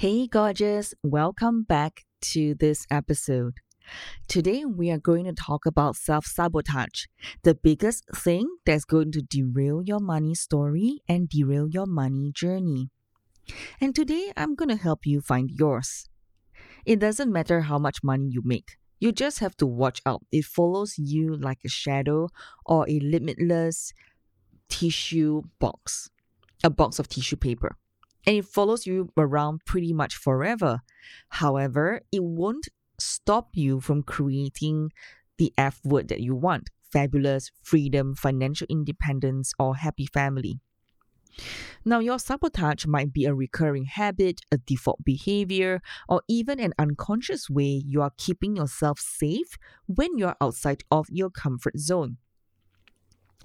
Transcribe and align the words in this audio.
Hey, 0.00 0.28
gorgeous, 0.28 0.94
welcome 1.02 1.62
back 1.62 2.06
to 2.32 2.54
this 2.54 2.86
episode. 2.90 3.58
Today, 4.28 4.64
we 4.64 4.90
are 4.90 4.98
going 4.98 5.26
to 5.26 5.34
talk 5.34 5.66
about 5.66 5.94
self 5.94 6.24
sabotage, 6.24 7.04
the 7.42 7.54
biggest 7.54 8.06
thing 8.14 8.48
that's 8.64 8.86
going 8.86 9.12
to 9.12 9.20
derail 9.20 9.82
your 9.84 10.00
money 10.00 10.34
story 10.34 11.02
and 11.06 11.28
derail 11.28 11.68
your 11.68 11.84
money 11.84 12.32
journey. 12.34 12.88
And 13.78 13.94
today, 13.94 14.32
I'm 14.38 14.54
going 14.54 14.70
to 14.70 14.82
help 14.82 15.04
you 15.04 15.20
find 15.20 15.50
yours. 15.50 16.08
It 16.86 16.98
doesn't 16.98 17.30
matter 17.30 17.60
how 17.60 17.78
much 17.78 18.02
money 18.02 18.28
you 18.30 18.40
make, 18.42 18.78
you 19.00 19.12
just 19.12 19.40
have 19.40 19.54
to 19.58 19.66
watch 19.66 20.00
out. 20.06 20.22
It 20.32 20.46
follows 20.46 20.94
you 20.96 21.36
like 21.36 21.58
a 21.62 21.68
shadow 21.68 22.30
or 22.64 22.88
a 22.88 23.00
limitless 23.00 23.92
tissue 24.70 25.42
box, 25.58 26.08
a 26.64 26.70
box 26.70 26.98
of 26.98 27.06
tissue 27.06 27.36
paper 27.36 27.76
and 28.26 28.36
it 28.36 28.44
follows 28.44 28.86
you 28.86 29.10
around 29.16 29.64
pretty 29.64 29.92
much 29.92 30.16
forever. 30.16 30.80
However, 31.28 32.02
it 32.12 32.22
won't 32.22 32.68
stop 32.98 33.50
you 33.54 33.80
from 33.80 34.02
creating 34.02 34.92
the 35.38 35.52
F 35.56 35.80
word 35.84 36.08
that 36.08 36.20
you 36.20 36.34
want 36.34 36.70
fabulous, 36.92 37.52
freedom, 37.62 38.16
financial 38.16 38.66
independence, 38.68 39.52
or 39.60 39.76
happy 39.76 40.06
family. 40.06 40.58
Now, 41.84 42.00
your 42.00 42.18
sabotage 42.18 42.84
might 42.84 43.12
be 43.12 43.24
a 43.24 43.34
recurring 43.34 43.84
habit, 43.84 44.40
a 44.50 44.58
default 44.58 45.04
behavior, 45.04 45.80
or 46.08 46.22
even 46.28 46.60
an 46.60 46.74
unconscious 46.78 47.48
way 47.48 47.82
you 47.86 48.02
are 48.02 48.12
keeping 48.18 48.56
yourself 48.56 48.98
safe 48.98 49.56
when 49.86 50.18
you're 50.18 50.36
outside 50.40 50.82
of 50.90 51.06
your 51.10 51.30
comfort 51.30 51.78
zone. 51.78 52.18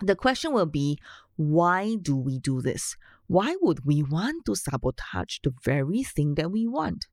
The 0.01 0.15
question 0.15 0.51
will 0.51 0.65
be 0.65 0.97
why 1.35 1.95
do 2.01 2.15
we 2.15 2.39
do 2.39 2.61
this? 2.61 2.95
Why 3.27 3.55
would 3.61 3.85
we 3.85 4.03
want 4.03 4.45
to 4.45 4.55
sabotage 4.55 5.39
the 5.43 5.53
very 5.63 6.03
thing 6.03 6.35
that 6.35 6.51
we 6.51 6.67
want? 6.67 7.07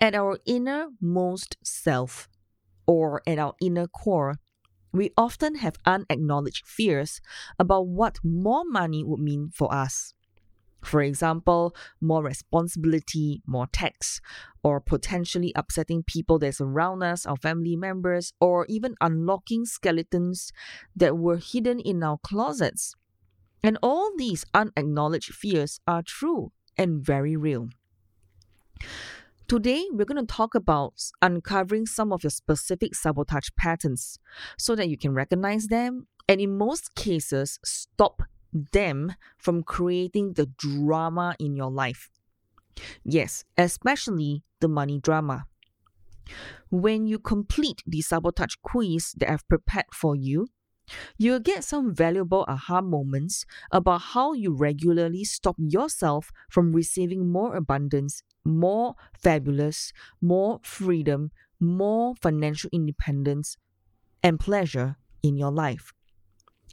At 0.00 0.14
our 0.14 0.38
innermost 0.44 1.56
self, 1.62 2.28
or 2.86 3.22
at 3.26 3.38
our 3.38 3.54
inner 3.60 3.86
core, 3.86 4.36
we 4.92 5.10
often 5.16 5.56
have 5.56 5.76
unacknowledged 5.84 6.66
fears 6.66 7.20
about 7.58 7.86
what 7.86 8.18
more 8.22 8.62
money 8.64 9.02
would 9.02 9.20
mean 9.20 9.50
for 9.52 9.72
us. 9.74 10.14
For 10.84 11.00
example, 11.00 11.74
more 12.00 12.22
responsibility, 12.22 13.42
more 13.46 13.66
tax, 13.72 14.20
or 14.62 14.80
potentially 14.80 15.52
upsetting 15.56 16.02
people 16.02 16.38
that 16.40 16.56
surround 16.56 17.02
us, 17.02 17.24
our 17.24 17.38
family 17.38 17.74
members, 17.74 18.34
or 18.38 18.66
even 18.68 18.94
unlocking 19.00 19.64
skeletons 19.64 20.52
that 20.94 21.16
were 21.16 21.38
hidden 21.38 21.80
in 21.80 22.02
our 22.02 22.18
closets. 22.18 22.94
And 23.64 23.78
all 23.82 24.10
these 24.18 24.44
unacknowledged 24.52 25.34
fears 25.34 25.80
are 25.86 26.02
true 26.02 26.52
and 26.76 27.02
very 27.02 27.34
real. 27.34 27.70
Today, 29.48 29.86
we're 29.90 30.04
going 30.04 30.24
to 30.24 30.34
talk 30.34 30.54
about 30.54 30.92
uncovering 31.22 31.86
some 31.86 32.12
of 32.12 32.22
your 32.22 32.30
specific 32.30 32.94
sabotage 32.94 33.48
patterns 33.56 34.18
so 34.58 34.74
that 34.74 34.90
you 34.90 34.98
can 34.98 35.14
recognize 35.14 35.68
them 35.68 36.08
and, 36.28 36.42
in 36.42 36.58
most 36.58 36.94
cases, 36.94 37.58
stop 37.64 38.22
them 38.52 39.14
from 39.38 39.62
creating 39.62 40.34
the 40.34 40.46
drama 40.58 41.34
in 41.38 41.56
your 41.56 41.70
life. 41.70 42.10
Yes, 43.02 43.44
especially 43.56 44.42
the 44.60 44.68
money 44.68 45.00
drama. 45.00 45.46
When 46.70 47.06
you 47.06 47.18
complete 47.18 47.82
the 47.86 48.02
sabotage 48.02 48.56
quiz 48.62 49.12
that 49.16 49.30
I've 49.30 49.48
prepared 49.48 49.86
for 49.92 50.14
you, 50.14 50.48
You'll 51.16 51.40
get 51.40 51.64
some 51.64 51.94
valuable 51.94 52.44
aha 52.48 52.80
moments 52.80 53.44
about 53.70 54.00
how 54.12 54.32
you 54.32 54.54
regularly 54.54 55.24
stop 55.24 55.56
yourself 55.58 56.30
from 56.50 56.72
receiving 56.72 57.30
more 57.30 57.56
abundance, 57.56 58.22
more 58.44 58.94
fabulous, 59.18 59.92
more 60.20 60.60
freedom, 60.62 61.30
more 61.60 62.14
financial 62.20 62.70
independence, 62.72 63.56
and 64.22 64.40
pleasure 64.40 64.96
in 65.22 65.36
your 65.36 65.52
life. 65.52 65.92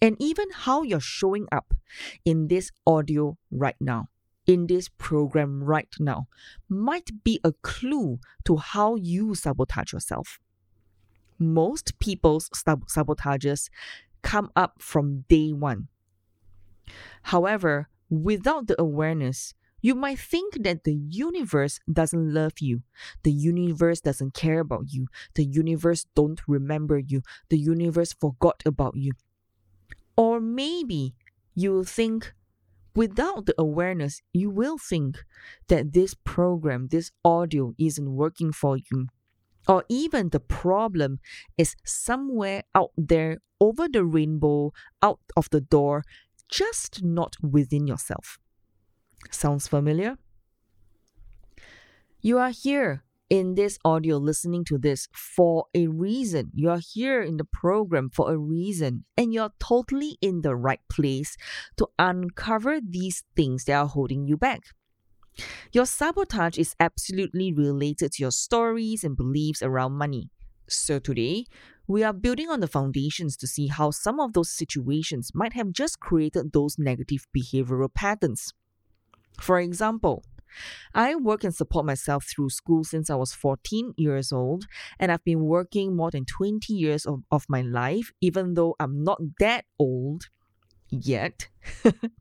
And 0.02 0.18
even 0.20 0.48
how 0.52 0.82
you're 0.82 1.00
showing 1.00 1.48
up 1.52 1.74
in 2.26 2.48
this 2.48 2.72
audio 2.88 3.38
right 3.52 3.76
now, 3.80 4.08
in 4.48 4.68
this 4.68 4.90
program 4.98 5.64
right 5.64 5.94
now, 6.00 6.28
might 6.68 7.24
be 7.24 7.40
a 7.44 7.54
clue 7.62 8.20
to 8.46 8.58
how 8.58 8.96
you 8.96 9.36
sabotage 9.36 9.94
yourself 9.94 10.40
most 11.42 11.98
people's 12.00 12.50
sabotages 12.50 13.70
come 14.22 14.52
up 14.56 14.82
from 14.82 15.26
day 15.28 15.52
one. 15.52 15.88
However, 17.24 17.90
without 18.10 18.68
the 18.68 18.80
awareness, 18.82 19.54
you 19.82 19.96
might 19.96 20.20
think 20.20 20.64
that 20.64 20.84
the 20.84 20.94
universe 20.94 21.80
doesn't 21.92 22.34
love 22.34 22.60
you. 22.60 22.84
The 23.24 23.32
universe 23.32 24.02
doesn't 24.02 24.34
care 24.34 24.60
about 24.60 24.86
you. 24.94 25.08
The 25.34 25.46
universe 25.46 26.06
don't 26.16 26.40
remember 26.48 27.00
you. 27.00 27.24
The 27.50 27.58
universe 27.58 28.14
forgot 28.14 28.62
about 28.66 28.96
you. 28.96 29.14
Or 30.16 30.40
maybe 30.40 31.16
you 31.56 31.84
think 31.84 32.34
without 32.96 33.48
the 33.48 33.56
awareness, 33.58 34.22
you 34.34 34.52
will 34.52 34.78
think 34.78 35.24
that 35.68 35.94
this 35.94 36.14
program, 36.14 36.90
this 36.90 37.12
audio 37.26 37.74
isn't 37.80 38.16
working 38.16 38.52
for 38.52 38.78
you 38.78 39.08
or 39.68 39.84
even 39.90 40.30
the 40.30 40.40
problem 40.40 41.20
is 41.58 41.76
somewhere 41.86 42.64
out 42.76 42.92
there 42.98 43.38
over 43.60 43.88
the 43.88 44.04
rainbow, 44.04 44.74
out 45.02 45.20
of 45.38 45.50
the 45.52 45.62
door, 45.62 46.04
just 46.50 47.04
not 47.04 47.36
within 47.42 47.88
yourself. 47.88 48.38
Sounds 49.30 49.68
familiar? 49.68 50.18
You 52.22 52.38
are 52.40 52.50
here 52.50 53.04
in 53.30 53.56
this 53.56 53.80
audio 53.86 54.18
listening 54.18 54.66
to 54.66 54.78
this 54.78 55.08
for 55.14 55.66
a 55.74 55.88
reason. 55.88 56.52
You 56.54 56.70
are 56.70 56.82
here 56.94 57.22
in 57.22 57.38
the 57.38 57.46
program 57.46 58.10
for 58.10 58.34
a 58.34 58.38
reason, 58.38 59.06
and 59.16 59.34
you're 59.34 59.54
totally 59.60 60.18
in 60.22 60.42
the 60.42 60.56
right 60.56 60.82
place 60.92 61.38
to 61.78 61.88
uncover 61.98 62.80
these 62.82 63.24
things 63.36 63.64
that 63.66 63.74
are 63.74 63.88
holding 63.88 64.28
you 64.28 64.36
back. 64.36 64.64
Your 65.72 65.86
sabotage 65.86 66.58
is 66.58 66.76
absolutely 66.80 67.54
related 67.54 68.14
to 68.14 68.24
your 68.24 68.32
stories 68.32 69.04
and 69.04 69.16
beliefs 69.16 69.62
around 69.62 69.94
money. 69.94 70.30
So 70.68 71.00
today, 71.00 71.46
we 71.88 72.04
are 72.04 72.14
building 72.14 72.50
on 72.50 72.60
the 72.60 72.68
foundations 72.68 73.36
to 73.38 73.48
see 73.48 73.68
how 73.68 73.92
some 73.92 74.20
of 74.20 74.34
those 74.34 74.50
situations 74.50 75.32
might 75.34 75.54
have 75.54 75.72
just 75.72 76.00
created 76.00 76.54
those 76.54 76.78
negative 76.78 77.26
behavioral 77.36 77.94
patterns. 77.94 78.54
For 79.40 79.60
example, 79.60 80.24
I 80.94 81.16
work 81.16 81.44
and 81.44 81.56
support 81.56 81.86
myself 81.86 82.26
through 82.26 82.50
school 82.50 82.84
since 82.84 83.10
I 83.10 83.16
was 83.16 83.34
14 83.34 83.94
years 83.98 84.32
old, 84.32 84.66
and 85.00 85.12
I've 85.12 85.24
been 85.24 85.42
working 85.46 85.96
more 85.96 86.12
than 86.12 86.26
20 86.26 86.74
years 86.74 87.06
of, 87.06 87.24
of 87.32 87.46
my 87.50 87.62
life, 87.62 88.12
even 88.22 88.54
though 88.56 88.76
I'm 88.80 89.04
not 89.04 89.20
that 89.40 89.66
old 89.80 90.30
yet. 90.90 91.48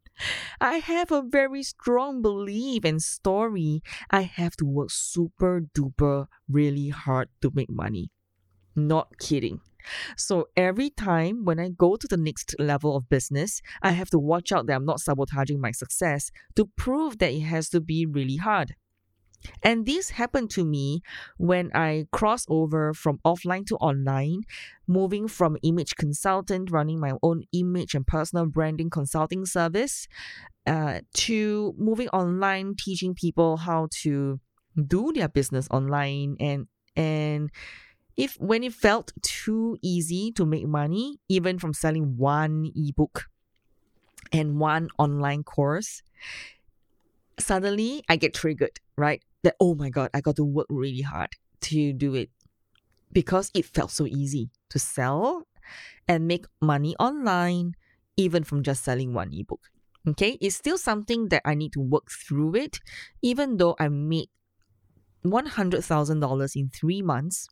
I 0.61 0.77
have 0.79 1.11
a 1.11 1.23
very 1.23 1.63
strong 1.63 2.23
belief 2.23 2.85
and 2.85 3.03
story. 3.03 3.83
I 4.11 4.23
have 4.23 4.57
to 4.57 4.65
work 4.65 4.91
super 4.91 5.63
duper 5.75 6.27
really 6.49 6.89
hard 6.89 7.29
to 7.43 7.51
make 7.55 7.71
money. 7.71 8.11
Not 8.77 9.19
kidding. 9.19 9.61
So 10.17 10.49
every 10.57 10.91
time 10.91 11.45
when 11.45 11.59
I 11.59 11.71
go 11.71 11.97
to 11.97 12.07
the 12.07 12.17
next 12.17 12.55
level 12.59 12.97
of 12.97 13.09
business, 13.09 13.63
I 13.83 13.93
have 13.93 14.11
to 14.11 14.19
watch 14.19 14.53
out 14.53 14.67
that 14.67 14.75
I'm 14.75 14.85
not 14.85 15.01
sabotaging 15.01 15.61
my 15.61 15.71
success 15.73 16.31
to 16.57 16.67
prove 16.77 17.19
that 17.19 17.33
it 17.33 17.41
has 17.41 17.69
to 17.71 17.81
be 17.81 18.07
really 18.07 18.37
hard. 18.37 18.75
And 19.63 19.87
this 19.87 20.11
happened 20.11 20.51
to 20.51 20.65
me 20.65 21.03
when 21.39 21.71
I 21.75 22.07
crossed 22.13 22.47
over 22.51 22.93
from 22.95 23.19
offline 23.25 23.67
to 23.67 23.77
online, 23.77 24.43
moving 24.87 25.29
from 25.29 25.57
image 25.63 25.97
consultant, 25.97 26.71
running 26.71 27.01
my 27.01 27.13
own 27.23 27.45
image 27.53 27.95
and 27.95 28.07
personal 28.07 28.47
branding 28.47 28.91
consulting 28.91 29.47
service, 29.47 30.07
uh, 30.67 31.01
to 31.15 31.75
moving 31.79 32.09
online, 32.11 32.75
teaching 32.79 33.15
people 33.15 33.59
how 33.59 33.89
to 34.03 34.41
do 34.87 35.13
their 35.15 35.29
business 35.29 35.69
online. 35.71 36.37
And 36.41 36.69
and 36.97 37.51
if 38.17 38.35
when 38.41 38.63
it 38.65 38.75
felt 38.75 39.13
too 39.23 39.79
easy 39.83 40.33
to 40.33 40.47
make 40.47 40.67
money 40.67 41.19
even 41.29 41.59
from 41.59 41.73
selling 41.75 42.17
one 42.17 42.71
ebook 42.77 43.29
and 44.33 44.59
one 44.59 44.89
online 44.99 45.43
course 45.43 46.03
suddenly 47.39 48.03
i 48.09 48.17
get 48.17 48.35
triggered 48.35 48.79
right 48.97 49.23
that, 49.43 49.57
oh 49.61 49.75
my 49.75 49.91
God, 49.91 50.11
I 50.15 50.21
got 50.21 50.37
to 50.37 50.45
work 50.45 50.67
really 50.71 51.03
hard 51.03 51.31
to 51.63 51.93
do 51.93 52.15
it 52.15 52.31
because 53.13 53.51
it 53.55 53.65
felt 53.65 53.91
so 53.91 54.07
easy 54.07 54.51
to 54.71 54.79
sell 54.79 55.47
and 56.09 56.27
make 56.27 56.47
money 56.61 56.97
online, 56.99 57.75
even 58.17 58.45
from 58.45 58.63
just 58.63 58.85
selling 58.85 59.15
one 59.15 59.33
ebook. 59.33 59.71
Okay, 60.09 60.39
it's 60.41 60.57
still 60.57 60.79
something 60.79 61.29
that 61.29 61.43
I 61.45 61.55
need 61.55 61.73
to 61.75 61.81
work 61.81 62.11
through 62.11 62.57
it, 62.57 62.81
even 63.23 63.59
though 63.59 63.77
I 63.79 63.89
made 63.89 64.29
$100,000 65.25 66.57
in 66.57 66.71
three 66.71 67.03
months 67.03 67.49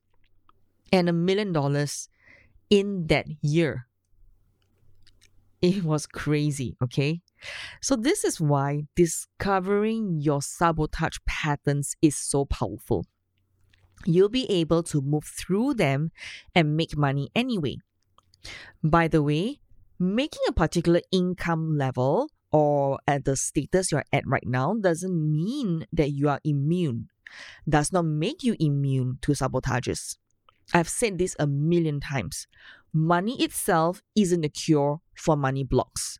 and 0.93 1.08
a 1.08 1.12
million 1.12 1.52
dollars 1.52 2.08
in 2.70 3.06
that 3.08 3.26
year. 3.43 3.87
It 5.61 5.84
was 5.84 6.06
crazy, 6.06 6.76
okay? 6.82 7.20
So, 7.81 7.96
this 7.96 8.25
is 8.25 8.40
why 8.40 8.85
discovering 8.96 10.20
your 10.20 10.43
sabotage 10.43 11.19
patterns 11.26 11.94
is 12.02 12.17
so 12.17 12.44
powerful. 12.44 13.06
You'll 14.05 14.29
be 14.29 14.50
able 14.50 14.82
to 14.85 15.00
move 15.00 15.25
through 15.25 15.75
them 15.75 16.12
and 16.55 16.76
make 16.76 16.96
money 16.96 17.31
anyway. 17.35 17.76
By 18.82 19.08
the 19.08 19.23
way, 19.23 19.61
making 19.99 20.43
a 20.49 20.52
particular 20.52 21.00
income 21.11 21.76
level 21.76 22.31
or 22.52 22.99
at 23.06 23.25
the 23.25 23.37
status 23.37 23.93
you're 23.93 24.05
at 24.12 24.26
right 24.26 24.46
now 24.46 24.75
doesn't 24.75 25.14
mean 25.14 25.87
that 25.93 26.12
you 26.12 26.29
are 26.29 26.41
immune, 26.44 27.08
does 27.69 27.93
not 27.93 28.05
make 28.05 28.43
you 28.43 28.56
immune 28.58 29.19
to 29.23 29.32
sabotages. 29.32 30.17
I've 30.73 30.88
said 30.88 31.19
this 31.19 31.34
a 31.38 31.46
million 31.46 32.00
times. 32.00 32.46
Money 32.93 33.43
itself 33.43 34.02
isn't 34.17 34.44
a 34.44 34.49
cure 34.49 35.00
for 35.14 35.37
money 35.37 35.64
blocks. 35.64 36.19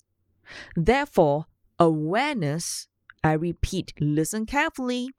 Therefore, 0.77 1.47
awareness, 1.79 2.89
I 3.23 3.33
repeat, 3.33 3.93
listen 4.01 4.47
carefully, 4.47 5.11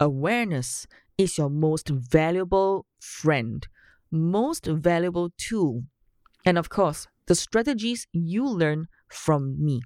awareness 0.00 0.86
is 1.16 1.38
your 1.38 1.50
most 1.50 1.88
valuable 1.88 2.86
friend, 3.00 3.66
most 4.10 4.66
valuable 4.66 5.30
tool. 5.36 5.84
And 6.44 6.58
of 6.58 6.68
course, 6.68 7.06
the 7.26 7.34
strategies 7.34 8.06
you 8.12 8.46
learn 8.46 8.88
from 9.08 9.62
me. 9.62 9.82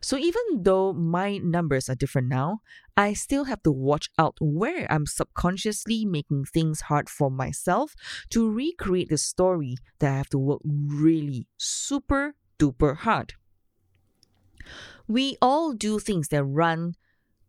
So 0.00 0.18
even 0.18 0.42
though 0.62 0.92
my 0.92 1.38
numbers 1.38 1.88
are 1.88 1.94
different 1.94 2.28
now, 2.28 2.60
I 2.96 3.14
still 3.14 3.44
have 3.44 3.62
to 3.62 3.72
watch 3.72 4.10
out 4.18 4.36
where 4.40 4.86
I'm 4.90 5.06
subconsciously 5.06 6.04
making 6.04 6.44
things 6.46 6.82
hard 6.82 7.08
for 7.08 7.30
myself 7.30 7.94
to 8.30 8.50
recreate 8.50 9.08
the 9.08 9.18
story 9.18 9.76
that 10.00 10.12
I 10.12 10.16
have 10.16 10.28
to 10.30 10.38
work 10.38 10.60
really 10.64 11.46
super 11.56 12.34
duper 12.58 12.96
hard. 12.98 13.34
We 15.08 15.36
all 15.40 15.72
do 15.72 15.98
things 15.98 16.28
that 16.28 16.44
run 16.44 16.94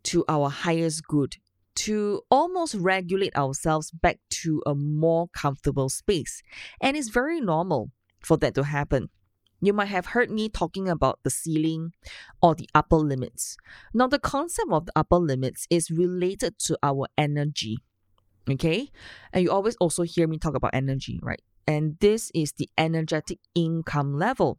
to 0.04 0.24
our 0.28 0.48
highest 0.50 1.06
good 1.06 1.36
to 1.76 2.22
almost 2.30 2.74
regulate 2.74 3.36
ourselves 3.36 3.90
back 3.90 4.18
to 4.30 4.62
a 4.66 4.74
more 4.74 5.28
comfortable 5.28 5.88
space. 5.88 6.42
And 6.80 6.96
it's 6.96 7.08
very 7.08 7.40
normal 7.40 7.90
for 8.20 8.36
that 8.38 8.54
to 8.54 8.64
happen. 8.64 9.10
You 9.60 9.72
might 9.72 9.86
have 9.86 10.06
heard 10.06 10.30
me 10.30 10.48
talking 10.48 10.88
about 10.88 11.20
the 11.22 11.30
ceiling 11.30 11.92
or 12.42 12.54
the 12.54 12.68
upper 12.74 12.96
limits. 12.96 13.56
Now, 13.94 14.06
the 14.06 14.18
concept 14.18 14.68
of 14.70 14.86
the 14.86 14.92
upper 14.96 15.16
limits 15.16 15.66
is 15.70 15.90
related 15.90 16.58
to 16.60 16.78
our 16.82 17.06
energy. 17.16 17.78
Okay? 18.48 18.90
And 19.32 19.42
you 19.42 19.50
always 19.50 19.76
also 19.76 20.02
hear 20.02 20.26
me 20.26 20.38
talk 20.38 20.54
about 20.54 20.74
energy, 20.74 21.18
right? 21.22 21.42
And 21.66 21.96
this 22.00 22.30
is 22.34 22.52
the 22.52 22.68
energetic 22.78 23.38
income 23.54 24.14
level. 24.14 24.58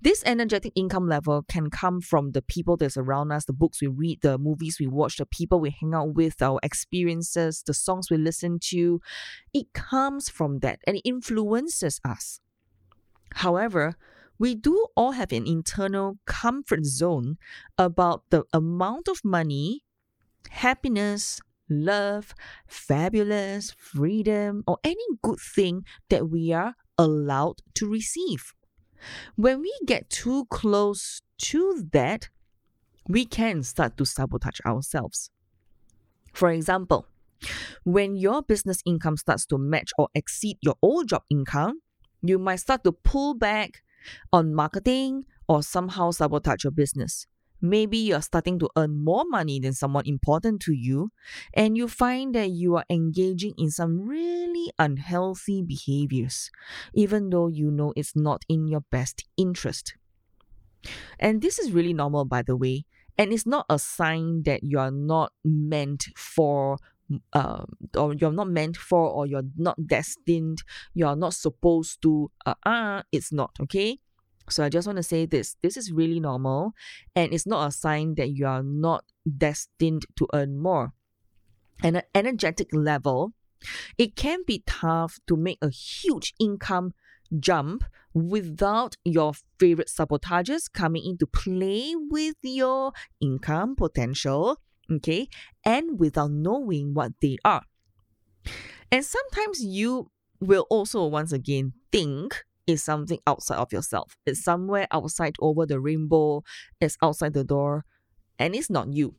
This 0.00 0.22
energetic 0.24 0.72
income 0.74 1.08
level 1.08 1.42
can 1.48 1.70
come 1.70 2.00
from 2.00 2.32
the 2.32 2.42
people 2.42 2.76
that's 2.76 2.96
around 2.96 3.32
us, 3.32 3.44
the 3.44 3.52
books 3.52 3.80
we 3.80 3.88
read, 3.88 4.20
the 4.22 4.38
movies 4.38 4.78
we 4.78 4.86
watch, 4.86 5.16
the 5.16 5.26
people 5.26 5.60
we 5.60 5.70
hang 5.70 5.94
out 5.94 6.14
with, 6.14 6.40
our 6.42 6.60
experiences, 6.62 7.62
the 7.66 7.74
songs 7.74 8.10
we 8.10 8.16
listen 8.16 8.58
to. 8.70 9.00
It 9.52 9.72
comes 9.72 10.28
from 10.28 10.60
that 10.60 10.80
and 10.86 10.96
it 10.96 11.02
influences 11.08 12.00
us. 12.04 12.40
However, 13.34 13.96
we 14.38 14.54
do 14.54 14.86
all 14.96 15.12
have 15.12 15.32
an 15.32 15.46
internal 15.46 16.18
comfort 16.24 16.84
zone 16.84 17.38
about 17.76 18.22
the 18.30 18.44
amount 18.52 19.08
of 19.08 19.24
money, 19.24 19.84
happiness, 20.50 21.40
love, 21.68 22.34
fabulous, 22.66 23.72
freedom, 23.72 24.62
or 24.66 24.78
any 24.84 25.04
good 25.22 25.40
thing 25.40 25.84
that 26.08 26.30
we 26.30 26.52
are 26.52 26.74
allowed 26.96 27.62
to 27.74 27.88
receive. 27.88 28.54
When 29.36 29.60
we 29.60 29.72
get 29.86 30.10
too 30.10 30.46
close 30.46 31.22
to 31.38 31.88
that, 31.92 32.28
we 33.08 33.24
can 33.24 33.62
start 33.62 33.96
to 33.96 34.04
sabotage 34.04 34.60
ourselves. 34.66 35.30
For 36.32 36.50
example, 36.50 37.06
when 37.84 38.16
your 38.16 38.42
business 38.42 38.82
income 38.84 39.16
starts 39.16 39.46
to 39.46 39.58
match 39.58 39.92
or 39.98 40.08
exceed 40.14 40.58
your 40.60 40.76
old 40.82 41.08
job 41.08 41.22
income, 41.30 41.80
you 42.22 42.38
might 42.38 42.56
start 42.56 42.84
to 42.84 42.92
pull 42.92 43.34
back 43.34 43.82
on 44.32 44.54
marketing 44.54 45.24
or 45.48 45.62
somehow 45.62 46.10
sabotage 46.10 46.64
your 46.64 46.70
business. 46.70 47.26
Maybe 47.60 47.98
you're 47.98 48.22
starting 48.22 48.58
to 48.60 48.68
earn 48.76 49.02
more 49.04 49.24
money 49.28 49.58
than 49.60 49.72
someone 49.72 50.06
important 50.06 50.60
to 50.62 50.72
you, 50.72 51.10
and 51.54 51.76
you 51.76 51.88
find 51.88 52.34
that 52.34 52.50
you 52.50 52.76
are 52.76 52.84
engaging 52.88 53.54
in 53.58 53.70
some 53.70 54.06
really 54.06 54.70
unhealthy 54.78 55.62
behaviors, 55.62 56.50
even 56.94 57.30
though 57.30 57.48
you 57.48 57.70
know 57.70 57.92
it's 57.96 58.14
not 58.14 58.44
in 58.48 58.68
your 58.68 58.82
best 58.90 59.24
interest. 59.36 59.94
And 61.18 61.42
this 61.42 61.58
is 61.58 61.72
really 61.72 61.92
normal, 61.92 62.24
by 62.24 62.42
the 62.42 62.56
way, 62.56 62.84
and 63.18 63.32
it's 63.32 63.46
not 63.46 63.66
a 63.68 63.78
sign 63.78 64.44
that 64.44 64.62
you 64.62 64.78
are 64.78 64.92
not 64.92 65.32
meant 65.44 66.06
for 66.16 66.78
uh, 67.32 67.64
or 67.96 68.14
you're 68.14 68.32
not 68.32 68.48
meant 68.48 68.76
for 68.76 69.08
or 69.08 69.26
you're 69.26 69.48
not 69.56 69.86
destined 69.86 70.62
you're 70.92 71.16
not 71.16 71.32
supposed 71.32 72.02
to 72.02 72.30
uh, 72.44 72.54
uh 72.64 73.02
it's 73.12 73.32
not 73.32 73.50
okay 73.60 73.98
so 74.50 74.64
I 74.64 74.68
just 74.68 74.86
want 74.86 74.96
to 74.96 75.02
say 75.02 75.26
this 75.26 75.56
this 75.62 75.76
is 75.76 75.92
really 75.92 76.20
normal 76.20 76.72
and 77.14 77.32
it's 77.32 77.46
not 77.46 77.68
a 77.68 77.72
sign 77.72 78.14
that 78.16 78.30
you 78.30 78.46
are 78.46 78.62
not 78.62 79.04
destined 79.36 80.06
to 80.16 80.26
earn 80.32 80.58
more. 80.58 80.92
At 81.82 81.94
an 81.94 82.02
energetic 82.14 82.68
level, 82.72 83.32
it 83.96 84.16
can 84.16 84.40
be 84.46 84.62
tough 84.66 85.18
to 85.28 85.36
make 85.36 85.58
a 85.62 85.70
huge 85.70 86.34
income 86.40 86.92
jump 87.38 87.84
without 88.14 88.96
your 89.04 89.32
favorite 89.58 89.88
sabotages 89.88 90.72
coming 90.72 91.04
into 91.04 91.26
play 91.26 91.94
with 91.96 92.36
your 92.42 92.92
income 93.20 93.76
potential, 93.76 94.60
okay, 94.90 95.28
and 95.64 96.00
without 96.00 96.30
knowing 96.30 96.94
what 96.94 97.12
they 97.20 97.36
are. 97.44 97.62
And 98.90 99.04
sometimes 99.04 99.62
you 99.62 100.10
will 100.40 100.66
also 100.70 101.04
once 101.06 101.32
again 101.32 101.72
think 101.92 102.44
is 102.68 102.82
something 102.82 103.18
outside 103.26 103.58
of 103.58 103.72
yourself. 103.72 104.16
It's 104.26 104.42
somewhere 104.42 104.86
outside 104.90 105.36
over 105.40 105.66
the 105.66 105.80
rainbow, 105.80 106.42
it's 106.80 106.96
outside 107.02 107.32
the 107.32 107.44
door, 107.44 107.84
and 108.38 108.54
it's 108.54 108.70
not 108.70 108.92
you. 108.92 109.14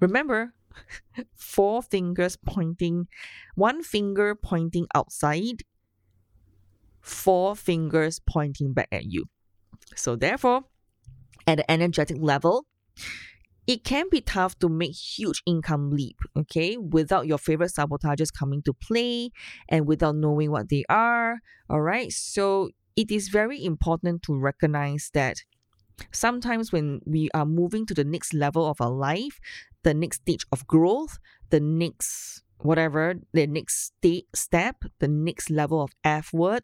Remember, 0.00 0.54
four 1.34 1.82
fingers 1.82 2.36
pointing, 2.36 3.08
one 3.54 3.82
finger 3.82 4.34
pointing 4.34 4.86
outside, 4.94 5.62
four 7.00 7.56
fingers 7.56 8.20
pointing 8.20 8.72
back 8.72 8.88
at 8.92 9.04
you. 9.06 9.24
So, 9.96 10.16
therefore, 10.16 10.64
at 11.46 11.58
the 11.58 11.70
energetic 11.70 12.18
level, 12.20 12.66
it 13.68 13.84
can 13.84 14.06
be 14.10 14.22
tough 14.22 14.58
to 14.60 14.68
make 14.70 14.96
huge 14.96 15.42
income 15.44 15.90
leap, 15.90 16.16
okay, 16.34 16.78
without 16.78 17.26
your 17.26 17.36
favorite 17.36 17.70
sabotages 17.70 18.32
coming 18.32 18.62
to 18.62 18.72
play 18.72 19.30
and 19.68 19.86
without 19.86 20.16
knowing 20.16 20.50
what 20.50 20.70
they 20.70 20.84
are. 20.88 21.40
All 21.68 21.82
right. 21.82 22.10
So 22.10 22.70
it 22.96 23.10
is 23.10 23.28
very 23.28 23.62
important 23.62 24.22
to 24.22 24.34
recognize 24.34 25.10
that 25.12 25.42
sometimes 26.12 26.72
when 26.72 27.02
we 27.04 27.28
are 27.34 27.44
moving 27.44 27.84
to 27.84 27.94
the 27.94 28.04
next 28.04 28.32
level 28.32 28.66
of 28.66 28.80
our 28.80 28.90
life, 28.90 29.38
the 29.82 29.92
next 29.92 30.22
stage 30.22 30.46
of 30.50 30.66
growth, 30.66 31.18
the 31.50 31.60
next 31.60 32.42
whatever, 32.60 33.16
the 33.34 33.46
next 33.46 33.92
state 33.98 34.28
step, 34.34 34.76
the 34.98 35.08
next 35.08 35.50
level 35.50 35.82
of 35.82 35.90
F 36.02 36.32
word, 36.32 36.62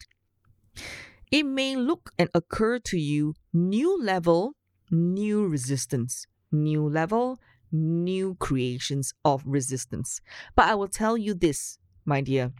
it 1.30 1.44
may 1.44 1.76
look 1.76 2.12
and 2.18 2.30
occur 2.34 2.78
to 2.78 2.98
you 2.98 3.34
new 3.52 4.02
level, 4.02 4.54
new 4.90 5.46
resistance 5.46 6.26
new 6.54 6.88
level, 6.88 7.38
new 7.72 8.36
creations 8.36 9.12
of 9.24 9.42
resistance. 9.44 10.20
But 10.56 10.66
I 10.66 10.74
will 10.74 10.88
tell 10.88 11.18
you 11.18 11.34
this, 11.34 11.78
my 12.04 12.20
dear. 12.20 12.52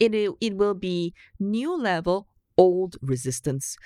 It, 0.00 0.14
it 0.40 0.56
will 0.56 0.74
be 0.74 1.14
new 1.38 1.76
level, 1.76 2.28
old 2.58 2.96
resistance. 3.00 3.76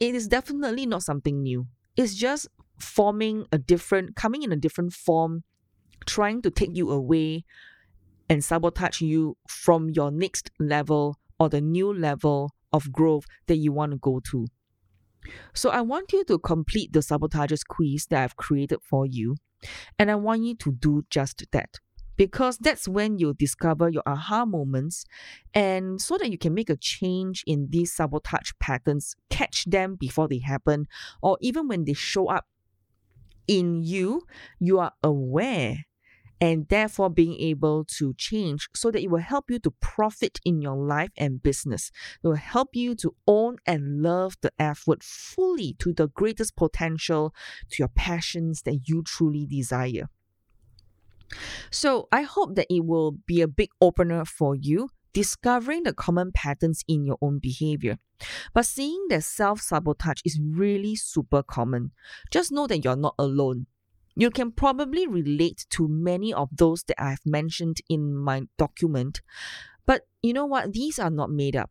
It 0.00 0.14
is 0.14 0.28
definitely 0.28 0.86
not 0.86 1.02
something 1.02 1.42
new. 1.42 1.66
It's 1.96 2.14
just 2.14 2.48
forming 2.78 3.46
a 3.52 3.58
different, 3.58 4.16
coming 4.16 4.42
in 4.42 4.52
a 4.52 4.56
different 4.56 4.92
form, 4.92 5.44
trying 6.06 6.42
to 6.42 6.50
take 6.50 6.76
you 6.76 6.90
away 6.90 7.44
and 8.28 8.44
sabotage 8.44 9.00
you 9.00 9.36
from 9.48 9.90
your 9.90 10.10
next 10.10 10.50
level 10.58 11.18
or 11.38 11.48
the 11.48 11.60
new 11.60 11.92
level 11.92 12.50
of 12.72 12.92
growth 12.92 13.24
that 13.46 13.56
you 13.56 13.72
want 13.72 13.92
to 13.92 13.98
go 13.98 14.20
to. 14.30 14.46
So 15.54 15.70
I 15.70 15.80
want 15.80 16.12
you 16.12 16.24
to 16.24 16.38
complete 16.38 16.92
the 16.92 17.00
sabotages 17.00 17.66
quiz 17.66 18.06
that 18.06 18.22
I've 18.22 18.36
created 18.36 18.80
for 18.82 19.06
you. 19.06 19.36
And 19.98 20.10
I 20.10 20.14
want 20.14 20.42
you 20.44 20.54
to 20.56 20.72
do 20.72 21.04
just 21.10 21.44
that. 21.52 21.78
Because 22.16 22.58
that's 22.58 22.86
when 22.86 23.18
you 23.18 23.34
discover 23.34 23.88
your 23.88 24.04
aha 24.06 24.44
moments, 24.44 25.04
and 25.52 26.00
so 26.00 26.16
that 26.16 26.30
you 26.30 26.38
can 26.38 26.54
make 26.54 26.70
a 26.70 26.76
change 26.76 27.42
in 27.44 27.66
these 27.70 27.92
sabotage 27.92 28.52
patterns, 28.60 29.16
catch 29.30 29.64
them 29.64 29.96
before 29.96 30.28
they 30.28 30.38
happen, 30.38 30.86
or 31.22 31.38
even 31.40 31.66
when 31.66 31.86
they 31.86 31.92
show 31.92 32.28
up 32.28 32.46
in 33.48 33.82
you, 33.82 34.22
you 34.60 34.78
are 34.78 34.92
aware 35.02 35.86
and 36.40 36.68
therefore 36.68 37.10
being 37.10 37.34
able 37.40 37.84
to 37.84 38.14
change 38.14 38.68
so 38.74 38.90
that 38.90 39.02
it 39.02 39.10
will 39.10 39.18
help 39.18 39.50
you 39.50 39.58
to 39.60 39.70
profit 39.70 40.40
in 40.44 40.60
your 40.60 40.76
life 40.76 41.10
and 41.16 41.42
business. 41.42 41.90
It 42.22 42.26
will 42.26 42.34
help 42.34 42.74
you 42.74 42.94
to 42.96 43.14
own 43.26 43.56
and 43.66 44.02
love 44.02 44.36
the 44.40 44.52
F 44.58 44.86
word 44.86 45.02
fully 45.02 45.74
to 45.78 45.92
the 45.92 46.08
greatest 46.08 46.56
potential, 46.56 47.34
to 47.70 47.76
your 47.82 47.88
passions 47.88 48.62
that 48.62 48.88
you 48.88 49.02
truly 49.02 49.46
desire. 49.46 50.08
So 51.70 52.08
I 52.12 52.22
hope 52.22 52.54
that 52.56 52.66
it 52.72 52.84
will 52.84 53.12
be 53.12 53.40
a 53.40 53.48
big 53.48 53.70
opener 53.80 54.24
for 54.24 54.54
you 54.54 54.90
discovering 55.14 55.84
the 55.84 55.94
common 55.94 56.32
patterns 56.32 56.84
in 56.86 57.04
your 57.06 57.16
own 57.22 57.38
behavior. 57.38 57.98
But 58.52 58.66
seeing 58.66 59.06
that 59.08 59.24
self 59.24 59.60
sabotage 59.60 60.20
is 60.24 60.40
really 60.42 60.96
super 60.96 61.42
common. 61.42 61.92
Just 62.30 62.52
know 62.52 62.66
that 62.66 62.84
you're 62.84 62.96
not 62.96 63.14
alone. 63.18 63.66
You 64.16 64.30
can 64.30 64.52
probably 64.52 65.06
relate 65.06 65.66
to 65.70 65.88
many 65.88 66.32
of 66.32 66.48
those 66.52 66.84
that 66.84 67.02
I've 67.02 67.24
mentioned 67.26 67.78
in 67.88 68.14
my 68.14 68.42
document. 68.58 69.20
But 69.86 70.02
you 70.22 70.32
know 70.32 70.46
what? 70.46 70.72
These 70.72 70.98
are 70.98 71.10
not 71.10 71.30
made 71.30 71.56
up. 71.56 71.70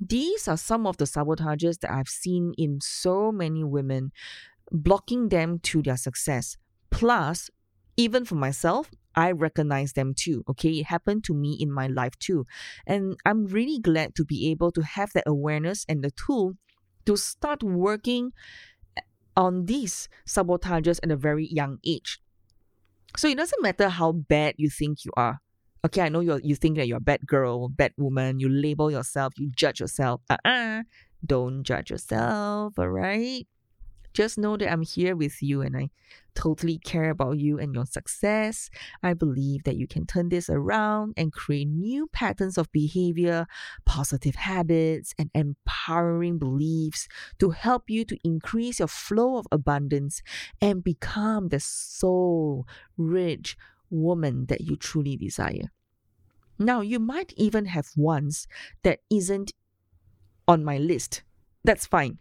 These 0.00 0.48
are 0.48 0.56
some 0.56 0.86
of 0.86 0.96
the 0.96 1.04
sabotages 1.04 1.80
that 1.80 1.92
I've 1.92 2.08
seen 2.08 2.52
in 2.58 2.80
so 2.82 3.30
many 3.30 3.64
women, 3.64 4.12
blocking 4.70 5.28
them 5.28 5.60
to 5.60 5.82
their 5.82 5.96
success. 5.96 6.56
Plus, 6.90 7.48
even 7.96 8.24
for 8.24 8.34
myself, 8.34 8.90
I 9.14 9.30
recognize 9.30 9.92
them 9.92 10.14
too. 10.14 10.44
Okay, 10.48 10.70
it 10.80 10.86
happened 10.86 11.24
to 11.24 11.34
me 11.34 11.56
in 11.60 11.70
my 11.70 11.86
life 11.86 12.18
too. 12.18 12.44
And 12.86 13.16
I'm 13.24 13.46
really 13.46 13.78
glad 13.78 14.14
to 14.16 14.24
be 14.24 14.50
able 14.50 14.72
to 14.72 14.82
have 14.82 15.12
that 15.14 15.24
awareness 15.26 15.84
and 15.88 16.02
the 16.02 16.10
tool 16.10 16.54
to 17.06 17.16
start 17.16 17.62
working 17.62 18.32
on 19.36 19.66
these 19.66 20.08
sabotages 20.26 21.00
at 21.02 21.10
a 21.10 21.16
very 21.16 21.46
young 21.46 21.78
age. 21.84 22.18
So 23.16 23.28
it 23.28 23.36
doesn't 23.36 23.62
matter 23.62 23.88
how 23.88 24.12
bad 24.12 24.54
you 24.58 24.70
think 24.70 25.04
you 25.04 25.12
are. 25.16 25.40
Okay, 25.84 26.00
I 26.00 26.08
know 26.08 26.20
you 26.20 26.40
you 26.42 26.56
think 26.56 26.76
that 26.78 26.88
you're 26.88 26.96
a 26.96 27.00
bad 27.00 27.26
girl, 27.26 27.68
bad 27.68 27.92
woman, 27.98 28.40
you 28.40 28.48
label 28.48 28.90
yourself, 28.90 29.34
you 29.36 29.50
judge 29.54 29.80
yourself. 29.80 30.22
Uh-uh. 30.30 30.82
Don't 31.24 31.62
judge 31.62 31.90
yourself, 31.90 32.78
all 32.78 32.88
right? 32.88 33.46
Just 34.14 34.38
know 34.38 34.56
that 34.56 34.70
I'm 34.72 34.82
here 34.82 35.16
with 35.16 35.42
you 35.42 35.60
and 35.60 35.76
I 35.76 35.90
totally 36.36 36.78
care 36.78 37.10
about 37.10 37.38
you 37.38 37.58
and 37.58 37.74
your 37.74 37.84
success. 37.84 38.70
I 39.02 39.12
believe 39.12 39.64
that 39.64 39.76
you 39.76 39.88
can 39.88 40.06
turn 40.06 40.28
this 40.28 40.48
around 40.48 41.14
and 41.16 41.32
create 41.32 41.66
new 41.66 42.06
patterns 42.12 42.56
of 42.56 42.70
behavior, 42.70 43.46
positive 43.84 44.36
habits, 44.36 45.14
and 45.18 45.30
empowering 45.34 46.38
beliefs 46.38 47.08
to 47.40 47.50
help 47.50 47.90
you 47.90 48.04
to 48.04 48.16
increase 48.22 48.78
your 48.78 48.88
flow 48.88 49.36
of 49.36 49.48
abundance 49.50 50.22
and 50.60 50.84
become 50.84 51.48
the 51.48 51.58
soul 51.58 52.66
rich 52.96 53.56
woman 53.90 54.46
that 54.46 54.60
you 54.60 54.76
truly 54.76 55.16
desire. 55.16 55.72
Now, 56.56 56.82
you 56.82 57.00
might 57.00 57.32
even 57.36 57.66
have 57.66 57.88
ones 57.96 58.46
that 58.84 59.00
isn't 59.10 59.52
on 60.46 60.64
my 60.64 60.78
list. 60.78 61.24
That's 61.64 61.86
fine 61.86 62.18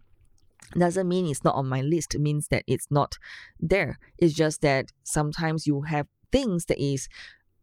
doesn't 0.78 1.08
mean 1.08 1.28
it's 1.28 1.44
not 1.44 1.56
on 1.56 1.68
my 1.68 1.82
list. 1.82 2.16
It 2.16 2.22
means 2.22 2.48
that 2.48 2.64
it's 2.68 2.88
not 2.90 3.18
there. 3.60 4.00
It's 4.18 4.34
just 4.34 4.62
that 4.62 4.92
sometimes 5.04 5.68
you 5.68 5.82
have 5.84 6.08
things 6.32 6.66
that 6.66 6.84
is 6.84 7.08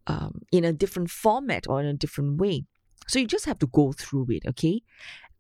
um, 0.06 0.42
in 0.52 0.64
a 0.64 0.72
different 0.72 1.10
format 1.10 1.66
or 1.68 1.80
in 1.80 1.86
a 1.86 1.94
different 1.94 2.40
way. 2.40 2.64
So 3.08 3.18
you 3.18 3.26
just 3.26 3.46
have 3.46 3.58
to 3.60 3.66
go 3.66 3.92
through 3.92 4.26
it, 4.30 4.44
okay? 4.46 4.82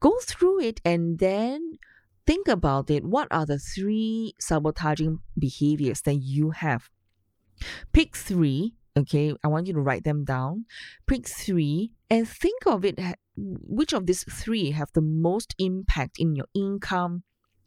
Go 0.00 0.18
through 0.22 0.60
it 0.60 0.80
and 0.84 1.18
then 1.18 1.78
think 2.26 2.48
about 2.48 2.90
it. 2.90 3.04
What 3.04 3.28
are 3.30 3.46
the 3.46 3.58
three 3.58 4.34
sabotaging 4.40 5.20
behaviors 5.38 6.00
that 6.02 6.16
you 6.16 6.50
have? 6.50 6.90
Pick 7.92 8.16
three, 8.16 8.74
okay? 8.96 9.34
I 9.44 9.48
want 9.48 9.66
you 9.66 9.74
to 9.74 9.80
write 9.80 10.04
them 10.04 10.24
down. 10.24 10.64
Pick 11.06 11.28
three 11.28 11.92
and 12.08 12.28
think 12.28 12.66
of 12.66 12.84
it 12.84 12.98
which 13.36 13.92
of 13.92 14.06
these 14.06 14.24
three 14.24 14.72
have 14.72 14.90
the 14.92 15.00
most 15.00 15.54
impact 15.58 16.18
in 16.18 16.34
your 16.34 16.46
income, 16.54 17.22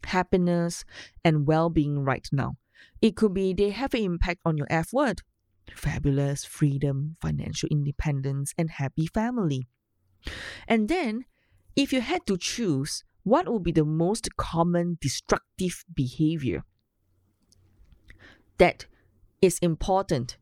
happiness, 0.05 0.83
and 1.23 1.47
well 1.47 1.69
being 1.69 1.99
right 1.99 2.27
now. 2.31 2.57
It 3.01 3.15
could 3.15 3.33
be 3.33 3.53
they 3.53 3.69
have 3.69 3.93
an 3.93 4.03
impact 4.03 4.41
on 4.45 4.57
your 4.57 4.67
F 4.69 4.93
word 4.93 5.21
fabulous, 5.75 6.43
freedom, 6.43 7.15
financial 7.21 7.69
independence, 7.71 8.53
and 8.57 8.69
happy 8.69 9.07
family. 9.07 9.67
And 10.67 10.89
then, 10.89 11.25
if 11.75 11.93
you 11.93 12.01
had 12.01 12.25
to 12.27 12.37
choose, 12.37 13.03
what 13.23 13.51
would 13.51 13.63
be 13.63 13.71
the 13.71 13.85
most 13.85 14.35
common 14.35 14.97
destructive 15.01 15.83
behavior? 15.93 16.63
That 18.57 18.85
is 19.41 19.57
important 19.59 20.37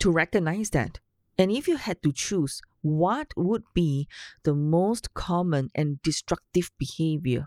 to 0.00 0.10
recognize 0.10 0.70
that. 0.70 1.00
And 1.38 1.50
if 1.50 1.68
you 1.68 1.76
had 1.76 2.02
to 2.02 2.12
choose, 2.12 2.60
what 2.82 3.28
would 3.36 3.64
be 3.74 4.08
the 4.44 4.54
most 4.54 5.14
common 5.14 5.70
and 5.74 6.00
destructive 6.02 6.70
behavior? 6.78 7.46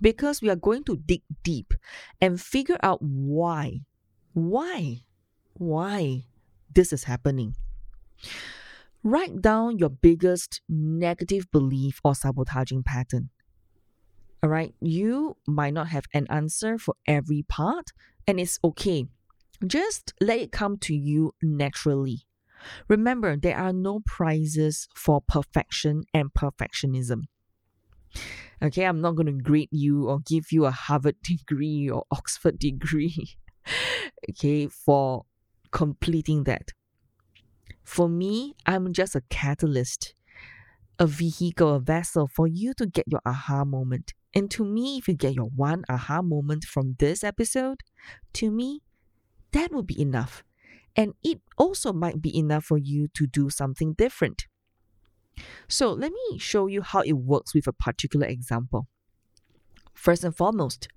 Because 0.00 0.42
we 0.42 0.50
are 0.50 0.56
going 0.56 0.84
to 0.84 0.96
dig 0.96 1.22
deep 1.42 1.74
and 2.20 2.40
figure 2.40 2.78
out 2.82 3.00
why, 3.02 3.80
why, 4.32 5.02
why 5.54 6.24
this 6.74 6.92
is 6.92 7.04
happening. 7.04 7.54
Write 9.02 9.40
down 9.40 9.78
your 9.78 9.90
biggest 9.90 10.60
negative 10.68 11.50
belief 11.52 12.00
or 12.04 12.14
sabotaging 12.14 12.82
pattern. 12.82 13.30
All 14.42 14.50
right, 14.50 14.74
you 14.80 15.36
might 15.46 15.74
not 15.74 15.88
have 15.88 16.04
an 16.14 16.26
answer 16.30 16.78
for 16.78 16.94
every 17.06 17.42
part, 17.48 17.90
and 18.26 18.38
it's 18.38 18.58
okay. 18.62 19.06
Just 19.66 20.14
let 20.20 20.38
it 20.38 20.52
come 20.52 20.78
to 20.78 20.94
you 20.94 21.34
naturally. 21.42 22.22
Remember, 22.88 23.36
there 23.36 23.56
are 23.56 23.72
no 23.72 24.00
prizes 24.06 24.88
for 24.94 25.20
perfection 25.20 26.04
and 26.14 26.32
perfectionism. 26.34 27.22
Okay, 28.62 28.84
I'm 28.84 29.00
not 29.00 29.14
going 29.14 29.26
to 29.26 29.42
grade 29.42 29.68
you 29.70 30.08
or 30.08 30.20
give 30.20 30.50
you 30.50 30.64
a 30.64 30.70
Harvard 30.70 31.16
degree 31.22 31.88
or 31.88 32.04
Oxford 32.10 32.58
degree. 32.58 33.36
okay, 34.30 34.66
for 34.66 35.24
completing 35.70 36.44
that. 36.44 36.70
For 37.84 38.08
me, 38.08 38.54
I'm 38.66 38.92
just 38.92 39.14
a 39.14 39.22
catalyst, 39.30 40.14
a 40.98 41.06
vehicle, 41.06 41.74
a 41.74 41.80
vessel 41.80 42.28
for 42.28 42.46
you 42.46 42.74
to 42.74 42.86
get 42.86 43.06
your 43.08 43.20
aha 43.24 43.64
moment. 43.64 44.12
And 44.34 44.50
to 44.52 44.64
me, 44.64 44.98
if 44.98 45.08
you 45.08 45.14
get 45.14 45.34
your 45.34 45.46
one 45.56 45.84
aha 45.88 46.20
moment 46.20 46.64
from 46.64 46.96
this 46.98 47.24
episode, 47.24 47.80
to 48.34 48.50
me, 48.50 48.82
that 49.52 49.72
would 49.72 49.86
be 49.86 50.00
enough. 50.00 50.44
And 50.96 51.14
it 51.22 51.40
also 51.56 51.92
might 51.92 52.20
be 52.20 52.36
enough 52.36 52.64
for 52.64 52.76
you 52.76 53.08
to 53.14 53.26
do 53.26 53.50
something 53.50 53.94
different. 53.94 54.46
So 55.68 55.92
let 55.92 56.12
me 56.12 56.38
show 56.38 56.66
you 56.66 56.82
how 56.82 57.00
it 57.02 57.12
works 57.12 57.54
with 57.54 57.66
a 57.66 57.72
particular 57.72 58.26
example. 58.26 58.88
First 59.92 60.24
and 60.24 60.34
foremost, 60.34 60.88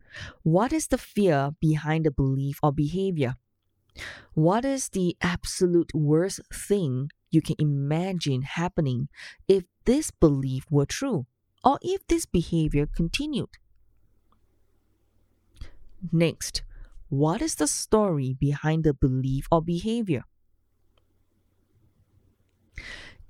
what 0.43 0.71
is 0.71 0.87
the 0.87 0.97
fear 0.97 1.51
behind 1.59 2.05
the 2.05 2.11
belief 2.11 2.57
or 2.63 2.71
behavior? 2.71 3.35
What 4.33 4.65
is 4.65 4.89
the 4.89 5.15
absolute 5.21 5.93
worst 5.93 6.41
thing 6.53 7.09
you 7.31 7.41
can 7.41 7.55
imagine 7.59 8.41
happening 8.43 9.09
if 9.47 9.65
this 9.85 10.11
belief 10.11 10.65
were 10.69 10.85
true 10.85 11.27
or 11.63 11.79
if 11.81 12.05
this 12.07 12.25
behavior 12.25 12.87
continued? 12.87 13.57
Next, 16.11 16.61
what 17.09 17.41
is 17.41 17.55
the 17.55 17.65
story 17.67 18.33
behind 18.35 18.83
the 18.83 18.93
belief 18.93 19.47
or 19.51 19.61
behavior? 19.63 20.25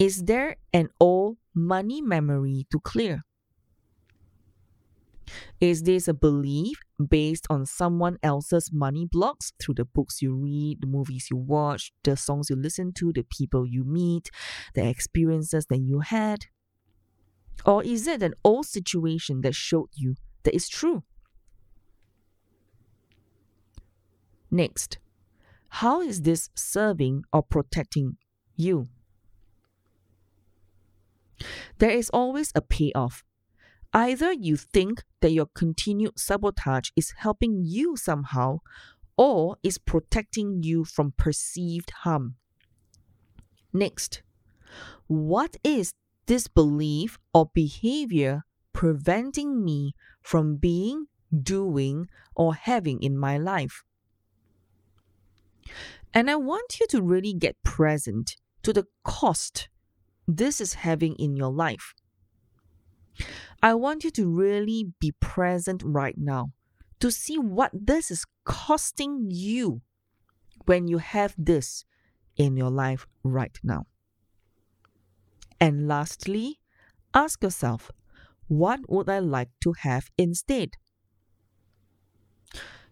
Is 0.02 0.24
there 0.24 0.56
an 0.74 0.90
old 1.00 1.38
money 1.54 2.02
memory 2.02 2.66
to 2.72 2.80
clear? 2.80 3.22
Is 5.60 5.84
this 5.84 6.08
a 6.08 6.14
belief 6.16 6.80
based 7.08 7.46
on 7.52 7.68
someone 7.68 8.18
else's 8.24 8.72
money 8.74 9.06
blocks 9.06 9.54
through 9.62 9.76
the 9.76 9.86
books 9.86 10.20
you 10.20 10.34
read, 10.34 10.82
the 10.82 10.88
movies 10.88 11.28
you 11.30 11.38
watch, 11.38 11.94
the 12.04 12.18
songs 12.18 12.50
you 12.50 12.56
listen 12.56 12.94
to, 12.94 13.14
the 13.14 13.22
people 13.22 13.64
you 13.64 13.84
meet, 13.84 14.32
the 14.74 14.88
experiences 14.90 15.68
that 15.68 15.78
you 15.78 16.00
had? 16.00 16.48
Or 17.64 17.84
is 17.84 18.08
it 18.08 18.24
an 18.24 18.34
old 18.44 18.66
situation 18.66 19.42
that 19.42 19.54
showed 19.54 19.90
you 19.94 20.16
that 20.42 20.56
it's 20.56 20.68
true? 20.68 21.04
Next, 24.50 24.98
how 25.70 26.02
is 26.02 26.24
this 26.24 26.50
serving 26.56 27.26
or 27.32 27.44
protecting 27.44 28.18
you? 28.56 28.90
There 31.78 31.92
is 31.92 32.10
always 32.10 32.52
a 32.56 32.62
payoff. 32.62 33.24
Either 33.94 34.32
you 34.32 34.56
think 34.56 35.04
that 35.20 35.34
your 35.34 35.48
continued 35.48 36.18
sabotage 36.18 36.90
is 36.96 37.14
helping 37.18 37.62
you 37.66 37.98
somehow, 37.98 38.60
or 39.18 39.58
is 39.64 39.78
protecting 39.78 40.64
you 40.64 40.86
from 40.86 41.14
perceived 41.18 41.92
harm. 41.92 42.36
Next, 43.74 44.22
what 45.08 45.58
is 45.64 45.94
this 46.26 46.48
belief 46.48 47.18
or 47.34 47.50
behavior 47.54 48.44
preventing 48.74 49.64
me 49.64 49.94
from 50.22 50.56
being, 50.56 51.08
doing, 51.44 52.08
or 52.36 52.56
having 52.56 53.02
in 53.04 53.18
my 53.18 53.38
life? 53.38 53.84
And 56.14 56.30
I 56.30 56.36
want 56.36 56.80
you 56.80 56.88
to 56.88 57.02
really 57.02 57.34
get 57.34 57.62
present 57.64 58.38
to 58.64 58.74
the 58.74 58.88
cost 59.04 59.70
this 60.28 60.62
is 60.62 60.76
having 60.76 61.16
in 61.16 61.36
your 61.36 61.52
life. 61.52 61.94
I 63.62 63.74
want 63.76 64.04
you 64.04 64.12
to 64.12 64.28
really 64.28 64.92
be 65.00 65.12
present 65.20 65.84
right 65.86 66.18
now 66.18 66.52
to 67.00 67.12
see 67.12 67.38
what 67.38 67.72
this 67.74 68.12
is 68.12 68.26
costing 68.46 69.28
you 69.30 69.82
when 70.66 70.88
you 70.88 71.00
have 71.00 71.36
this 71.38 71.86
in 72.38 72.56
your 72.58 72.70
life 72.70 73.08
right 73.24 73.58
now. 73.64 73.86
And 75.60 75.88
lastly, 75.88 76.60
ask 77.14 77.44
yourself, 77.44 77.92
what 78.48 78.82
would 78.90 79.10
I 79.10 79.20
like 79.20 79.50
to 79.64 79.74
have 79.74 80.10
instead? 80.18 80.72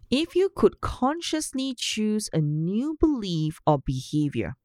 If 0.10 0.36
you 0.36 0.50
could 0.50 0.82
consciously 0.82 1.76
choose 1.78 2.30
a 2.34 2.40
new 2.40 2.98
belief 3.00 3.60
or 3.66 3.80
behavior, 3.80 4.56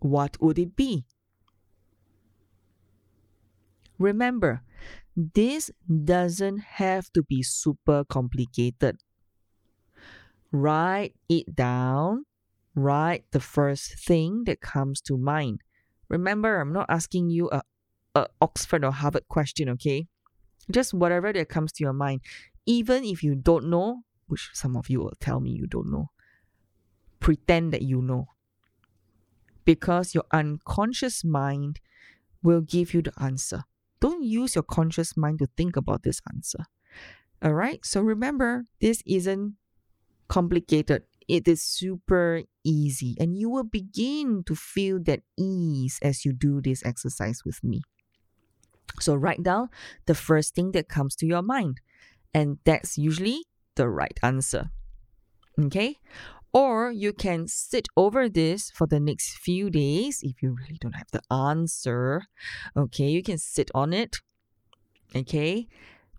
what 0.00 0.40
would 0.40 0.58
it 0.58 0.76
be? 0.76 1.04
Remember, 3.98 4.62
this 5.16 5.70
doesn't 6.04 6.58
have 6.58 7.12
to 7.12 7.22
be 7.22 7.42
super 7.42 8.04
complicated. 8.04 9.00
Write 10.50 11.14
it 11.28 11.54
down. 11.54 12.24
Write 12.74 13.24
the 13.30 13.40
first 13.40 13.98
thing 13.98 14.44
that 14.44 14.60
comes 14.60 15.00
to 15.02 15.16
mind. 15.16 15.60
Remember, 16.08 16.60
I'm 16.60 16.72
not 16.72 16.86
asking 16.88 17.30
you 17.30 17.48
a, 17.50 17.62
a 18.14 18.26
Oxford 18.40 18.84
or 18.84 18.90
Harvard 18.90 19.28
question, 19.28 19.68
okay? 19.70 20.08
Just 20.70 20.92
whatever 20.92 21.32
that 21.32 21.48
comes 21.48 21.72
to 21.72 21.84
your 21.84 21.92
mind. 21.92 22.20
Even 22.66 23.04
if 23.04 23.22
you 23.22 23.34
don't 23.34 23.68
know, 23.68 24.02
which 24.26 24.50
some 24.52 24.76
of 24.76 24.90
you 24.90 25.00
will 25.00 25.12
tell 25.20 25.38
me 25.38 25.50
you 25.50 25.66
don't 25.66 25.90
know, 25.90 26.10
pretend 27.20 27.72
that 27.72 27.82
you 27.82 28.02
know. 28.02 28.26
Because 29.64 30.14
your 30.14 30.24
unconscious 30.32 31.24
mind 31.24 31.80
will 32.42 32.60
give 32.60 32.92
you 32.92 33.02
the 33.02 33.12
answer. 33.20 33.64
Don't 34.00 34.22
use 34.22 34.54
your 34.54 34.64
conscious 34.64 35.16
mind 35.16 35.38
to 35.38 35.48
think 35.56 35.76
about 35.76 36.02
this 36.02 36.20
answer. 36.32 36.64
All 37.42 37.54
right. 37.54 37.84
So 37.84 38.00
remember, 38.00 38.66
this 38.80 39.02
isn't 39.06 39.54
complicated. 40.28 41.04
It 41.28 41.48
is 41.48 41.62
super 41.62 42.42
easy, 42.64 43.16
and 43.18 43.38
you 43.38 43.48
will 43.48 43.64
begin 43.64 44.44
to 44.44 44.54
feel 44.54 44.98
that 45.04 45.20
ease 45.38 45.98
as 46.02 46.24
you 46.24 46.32
do 46.32 46.60
this 46.60 46.84
exercise 46.84 47.44
with 47.46 47.64
me. 47.64 47.82
So, 49.00 49.14
write 49.14 49.42
down 49.42 49.70
the 50.06 50.14
first 50.14 50.54
thing 50.54 50.72
that 50.72 50.88
comes 50.88 51.16
to 51.16 51.26
your 51.26 51.42
mind, 51.42 51.80
and 52.34 52.58
that's 52.64 52.98
usually 52.98 53.44
the 53.74 53.88
right 53.88 54.18
answer. 54.22 54.70
Okay? 55.58 55.98
Or 56.54 56.92
you 56.92 57.12
can 57.12 57.48
sit 57.48 57.88
over 57.96 58.28
this 58.28 58.70
for 58.70 58.86
the 58.86 59.00
next 59.00 59.38
few 59.38 59.70
days 59.70 60.20
if 60.22 60.40
you 60.40 60.56
really 60.56 60.78
don't 60.80 60.94
have 60.94 61.10
the 61.10 61.20
answer. 61.28 62.22
Okay, 62.76 63.08
you 63.08 63.24
can 63.24 63.38
sit 63.38 63.72
on 63.74 63.92
it. 63.92 64.18
Okay, 65.16 65.66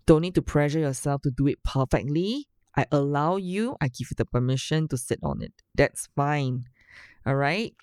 don't 0.04 0.20
need 0.20 0.34
to 0.34 0.42
pressure 0.42 0.78
yourself 0.78 1.22
to 1.22 1.30
do 1.30 1.46
it 1.46 1.62
perfectly. 1.64 2.48
I 2.76 2.84
allow 2.92 3.36
you, 3.36 3.76
I 3.80 3.88
give 3.88 4.10
you 4.10 4.14
the 4.16 4.26
permission 4.26 4.88
to 4.88 4.98
sit 4.98 5.18
on 5.22 5.40
it. 5.40 5.54
That's 5.74 6.08
fine. 6.14 6.66
All 7.24 7.36
right, 7.36 7.74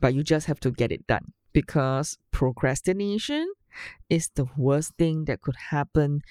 but 0.00 0.14
you 0.14 0.22
just 0.22 0.46
have 0.46 0.60
to 0.60 0.70
get 0.70 0.90
it 0.90 1.06
done 1.06 1.34
because 1.52 2.16
procrastination 2.30 3.52
is 4.08 4.30
the 4.34 4.46
worst 4.56 4.94
thing 4.96 5.26
that 5.26 5.42
could 5.42 5.56
happen 5.70 6.22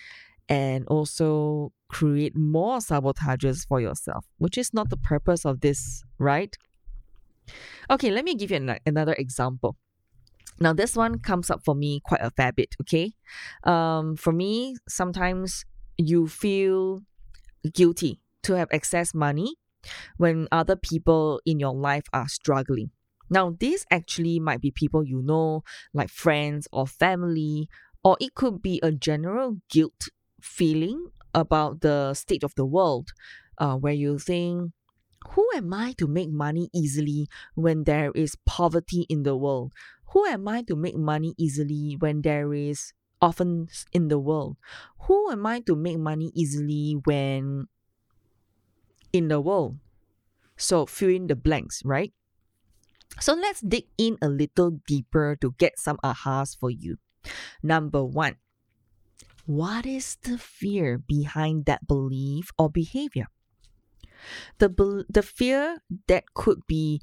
and 0.50 0.88
also 0.88 1.72
create 1.90 2.36
more 2.36 2.78
sabotages 2.80 3.68
for 3.68 3.80
yourself, 3.80 4.26
which 4.38 4.58
is 4.58 4.74
not 4.74 4.90
the 4.90 4.98
purpose 4.98 5.46
of 5.46 5.62
this, 5.62 6.04
right? 6.18 6.58
Okay, 7.90 8.12
let 8.12 8.26
me 8.26 8.36
give 8.36 8.52
you 8.52 8.58
an- 8.58 8.80
another 8.86 9.14
example. 9.14 9.78
Now, 10.60 10.74
this 10.74 10.96
one 10.96 11.20
comes 11.20 11.50
up 11.50 11.64
for 11.64 11.76
me 11.76 12.02
quite 12.04 12.22
a 12.22 12.30
fair 12.32 12.52
bit, 12.52 12.76
okay? 12.82 13.14
Um, 13.64 14.16
for 14.16 14.32
me, 14.32 14.76
sometimes 14.88 15.66
you 15.98 16.28
feel 16.28 17.02
guilty 17.74 18.20
to 18.44 18.56
have 18.58 18.68
excess 18.72 19.14
money 19.14 19.56
when 20.18 20.48
other 20.52 20.76
people 20.76 21.42
in 21.46 21.60
your 21.60 21.74
life 21.74 22.06
are 22.14 22.28
struggling. 22.28 22.92
Now, 23.30 23.56
these 23.60 23.86
actually 23.90 24.40
might 24.40 24.62
be 24.62 24.72
people 24.72 25.04
you 25.04 25.22
know, 25.22 25.63
like 25.94 26.10
friends 26.10 26.67
or 26.72 26.86
family, 26.88 27.70
or 28.04 28.17
it 28.20 28.36
could 28.36 28.62
be 28.62 28.80
a 28.84 28.91
general 28.91 29.58
guilt 29.70 30.10
feeling 30.43 31.08
about 31.34 31.79
the 31.79 32.13
state 32.13 32.43
of 32.43 32.53
the 32.56 32.65
world, 32.65 33.10
uh, 33.58 33.75
where 33.75 33.93
you 33.93 34.19
think, 34.19 34.71
who 35.29 35.47
am 35.56 35.73
I 35.73 35.93
to 35.97 36.06
make 36.06 36.29
money 36.29 36.69
easily 36.75 37.29
when 37.56 37.86
there 37.86 38.12
is 38.12 38.36
poverty 38.45 39.08
in 39.08 39.23
the 39.23 39.38
world? 39.38 39.71
Who 40.12 40.25
am 40.25 40.47
I 40.47 40.62
to 40.63 40.75
make 40.75 40.97
money 40.97 41.34
easily 41.38 41.95
when 41.97 42.21
there 42.21 42.53
is 42.53 42.91
orphans 43.21 43.86
in 43.93 44.10
the 44.10 44.19
world? 44.19 44.58
Who 45.08 45.32
am 45.32 45.45
I 45.45 45.62
to 45.62 45.75
make 45.75 45.97
money 45.97 46.32
easily 46.36 46.99
when 47.06 47.67
in 49.13 49.29
the 49.29 49.39
world? 49.39 49.79
So 50.58 50.86
fill 50.86 51.10
in 51.10 51.27
the 51.27 51.36
blanks, 51.36 51.82
right? 51.86 52.13
So 53.19 53.34
let's 53.34 53.62
dig 53.62 53.86
in 53.97 54.17
a 54.21 54.27
little 54.27 54.82
deeper 54.86 55.38
to 55.39 55.56
get 55.58 55.79
some 55.79 55.97
ahas 56.03 56.58
for 56.58 56.69
you. 56.69 56.97
Number 57.63 58.03
one, 58.03 58.36
what 59.45 59.86
is 59.86 60.17
the 60.23 60.38
fear 60.38 60.97
behind 60.97 61.65
that 61.65 61.88
belief 61.88 62.51
or 62.58 62.69
behavior? 62.69 63.27
The, 64.60 64.69
be- 64.69 65.06
the 65.10 65.23
fear 65.23 65.79
that 66.08 66.34
could 66.34 66.65
be 66.67 67.01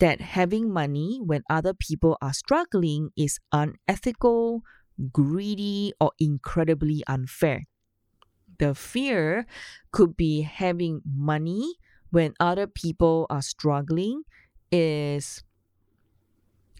that 0.00 0.20
having 0.20 0.72
money 0.72 1.20
when 1.22 1.42
other 1.50 1.74
people 1.74 2.18
are 2.22 2.32
struggling 2.34 3.10
is 3.16 3.40
unethical, 3.52 4.62
greedy, 5.12 5.92
or 6.00 6.12
incredibly 6.20 7.04
unfair. 7.08 7.64
The 8.58 8.74
fear 8.74 9.46
could 9.92 10.16
be 10.16 10.42
having 10.42 11.02
money 11.04 11.76
when 12.10 12.34
other 12.40 12.66
people 12.66 13.26
are 13.30 13.42
struggling 13.42 14.22
is 14.70 15.42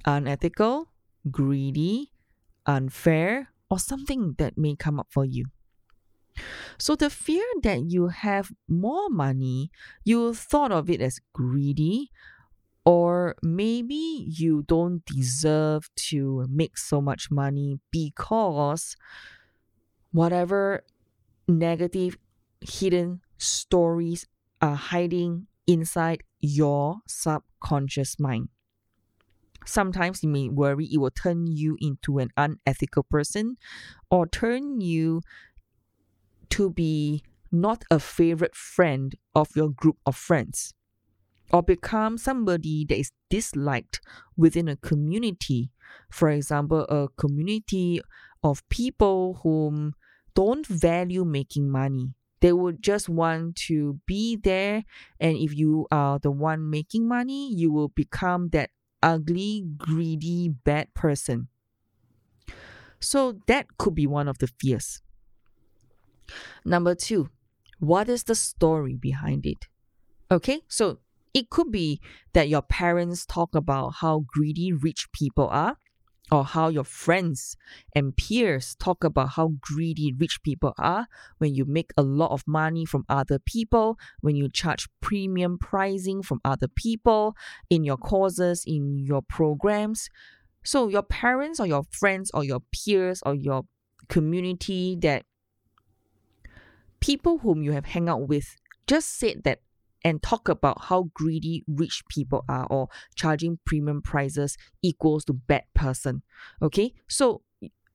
unethical, 0.05 0.91
greedy, 1.31 2.13
unfair, 2.67 3.54
or 3.75 3.79
something 3.81 4.35
that 4.39 4.57
may 4.57 4.77
come 4.77 5.01
up 5.01 5.09
for 5.11 5.25
you. 5.25 5.47
So 6.79 6.97
the 6.97 7.11
fear 7.11 7.45
that 7.63 7.91
you 7.91 8.09
have 8.09 8.53
more 8.69 9.09
money, 9.09 9.71
you 10.05 10.35
thought 10.35 10.73
of 10.73 10.91
it 10.91 11.01
as 11.01 11.21
greedy, 11.33 12.11
or 12.85 13.37
maybe 13.43 14.27
you 14.29 14.63
don't 14.63 15.05
deserve 15.07 15.91
to 16.11 16.47
make 16.51 16.79
so 16.79 17.01
much 17.01 17.31
money 17.31 17.81
because 17.91 18.97
whatever 20.13 20.85
negative 21.49 22.19
hidden 22.61 23.23
stories 23.39 24.27
are 24.63 24.77
hiding 24.77 25.49
inside 25.67 26.23
your 26.41 26.99
subconscious 27.09 28.21
mind. 28.21 28.49
Sometimes 29.65 30.23
you 30.23 30.29
may 30.29 30.49
worry 30.49 30.87
it 30.87 30.99
will 30.99 31.11
turn 31.11 31.47
you 31.47 31.77
into 31.81 32.19
an 32.19 32.31
unethical 32.37 33.05
person 33.05 33.57
or 34.11 34.27
turn 34.27 34.81
you 34.81 35.23
to 36.51 36.71
be 36.71 37.23
not 37.51 37.85
a 37.91 37.99
favorite 37.99 38.55
friend 38.55 39.15
of 39.35 39.49
your 39.57 39.71
group 39.71 39.97
of 40.07 40.17
friends 40.17 40.75
or 41.53 41.63
become 41.63 42.19
somebody 42.19 42.85
that 42.87 42.99
is 42.99 43.13
disliked 43.31 44.01
within 44.37 44.69
a 44.69 44.77
community. 44.77 45.71
For 46.11 46.31
example, 46.31 46.81
a 46.89 47.09
community 47.17 48.01
of 48.43 48.67
people 48.69 49.41
whom 49.43 49.95
don't 50.35 50.67
value 50.67 51.25
making 51.25 51.71
money. 51.71 52.15
They 52.41 52.53
would 52.53 52.83
just 52.83 53.09
want 53.09 53.57
to 53.69 54.01
be 54.07 54.37
there, 54.37 54.85
and 55.19 55.37
if 55.37 55.55
you 55.55 55.87
are 55.91 56.19
the 56.19 56.31
one 56.31 56.69
making 56.69 57.09
money, 57.09 57.53
you 57.55 57.73
will 57.73 57.89
become 57.89 58.49
that 58.51 58.71
ugly, 59.05 59.65
greedy, 59.77 60.49
bad 60.49 60.93
person. 60.95 61.49
So 63.01 63.39
that 63.47 63.67
could 63.79 63.95
be 63.95 64.07
one 64.07 64.29
of 64.29 64.39
the 64.39 64.47
fears. 64.47 65.03
Number 66.65 66.95
two, 66.95 67.29
what 67.79 68.09
is 68.09 68.25
the 68.25 68.35
story 68.35 68.97
behind 68.97 69.45
it? 69.45 69.67
Okay, 70.31 70.63
so 70.69 71.01
it 71.35 71.51
could 71.51 71.71
be 71.71 72.01
that 72.33 72.49
your 72.49 72.63
parents 72.63 73.27
talk 73.27 73.55
about 73.55 73.97
how 74.01 74.25
greedy 74.27 74.73
rich 74.73 75.07
people 75.13 75.49
are, 75.49 75.77
or 76.33 76.45
how 76.45 76.69
your 76.69 76.85
friends 76.85 77.57
and 77.95 78.17
peers 78.17 78.75
talk 78.77 79.05
about 79.05 79.31
how 79.31 79.53
greedy 79.61 80.13
rich 80.19 80.43
people 80.43 80.73
are 80.79 81.07
when 81.39 81.55
you 81.55 81.65
make 81.65 81.93
a 81.97 82.03
lot 82.03 82.31
of 82.31 82.43
money 82.47 82.85
from 82.85 83.05
other 83.09 83.39
people, 83.39 83.99
when 84.21 84.35
you 84.35 84.49
charge 84.49 84.89
premium 85.01 85.59
pricing 85.59 86.23
from 86.23 86.41
other 86.45 86.69
people 86.69 87.37
in 87.69 87.85
your 87.85 87.99
courses, 87.99 88.65
in 88.67 88.99
your 88.99 89.23
programs. 89.23 90.09
So, 90.65 90.89
your 90.89 91.03
parents 91.03 91.61
or 91.61 91.67
your 91.67 91.85
friends 91.91 92.31
or 92.33 92.43
your 92.43 92.61
peers 92.73 93.23
or 93.27 93.35
your 93.35 93.65
community 94.09 94.97
that 95.03 95.25
people 97.01 97.39
whom 97.39 97.63
you 97.63 97.73
have 97.73 97.85
hang 97.85 98.09
out 98.09 98.29
with 98.29 98.57
just 98.87 99.19
said 99.19 99.43
that 99.45 99.61
and 100.05 100.23
talk 100.23 100.49
about 100.49 100.83
how 100.85 101.11
greedy 101.15 101.65
rich 101.67 102.03
people 102.09 102.45
are 102.49 102.67
or 102.69 102.89
charging 103.15 103.59
premium 103.65 104.03
prices 104.03 104.57
equals 104.83 105.25
to 105.25 105.33
bad 105.33 105.65
person. 105.75 106.23
Okay? 106.63 106.93
So 107.09 107.43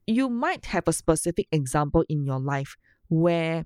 you 0.07 0.29
might 0.29 0.65
have 0.65 0.87
a 0.87 0.93
specific 0.93 1.47
example 1.51 2.03
in 2.09 2.25
your 2.25 2.39
life 2.39 2.75
where 3.09 3.65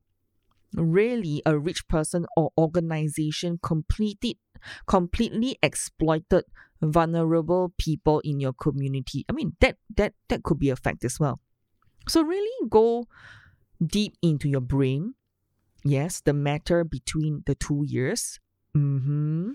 really 0.76 1.42
a 1.46 1.58
rich 1.58 1.88
person 1.88 2.26
or 2.36 2.52
organization 2.58 3.60
completed 3.62 4.36
completely 4.88 5.58
exploited 5.62 6.44
vulnerable 6.82 7.74
people 7.78 8.20
in 8.24 8.40
your 8.40 8.54
community. 8.54 9.26
I 9.30 9.34
mean 9.34 9.56
that 9.60 9.78
that 9.96 10.14
that 10.30 10.44
could 10.44 10.60
be 10.60 10.70
a 10.70 10.76
fact 10.76 11.04
as 11.04 11.20
well. 11.20 11.40
So 12.08 12.22
really 12.22 12.70
go 12.70 13.06
deep 13.86 14.16
into 14.22 14.50
your 14.50 14.62
brain. 14.62 15.16
Yes, 15.84 16.22
the 16.22 16.34
matter 16.34 16.84
between 16.84 17.44
the 17.46 17.56
two 17.56 17.86
ears. 17.90 18.40
Mm-hmm. 18.76 19.52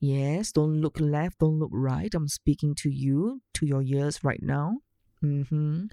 Yes, 0.00 0.52
don't 0.52 0.80
look 0.80 1.00
left, 1.00 1.38
don't 1.38 1.58
look 1.58 1.70
right. 1.72 2.12
I'm 2.14 2.28
speaking 2.28 2.74
to 2.76 2.90
you, 2.90 3.40
to 3.54 3.66
your 3.66 3.82
ears 3.82 4.22
right 4.24 4.42
now. 4.42 4.78
Mm-hmm. 5.22 5.86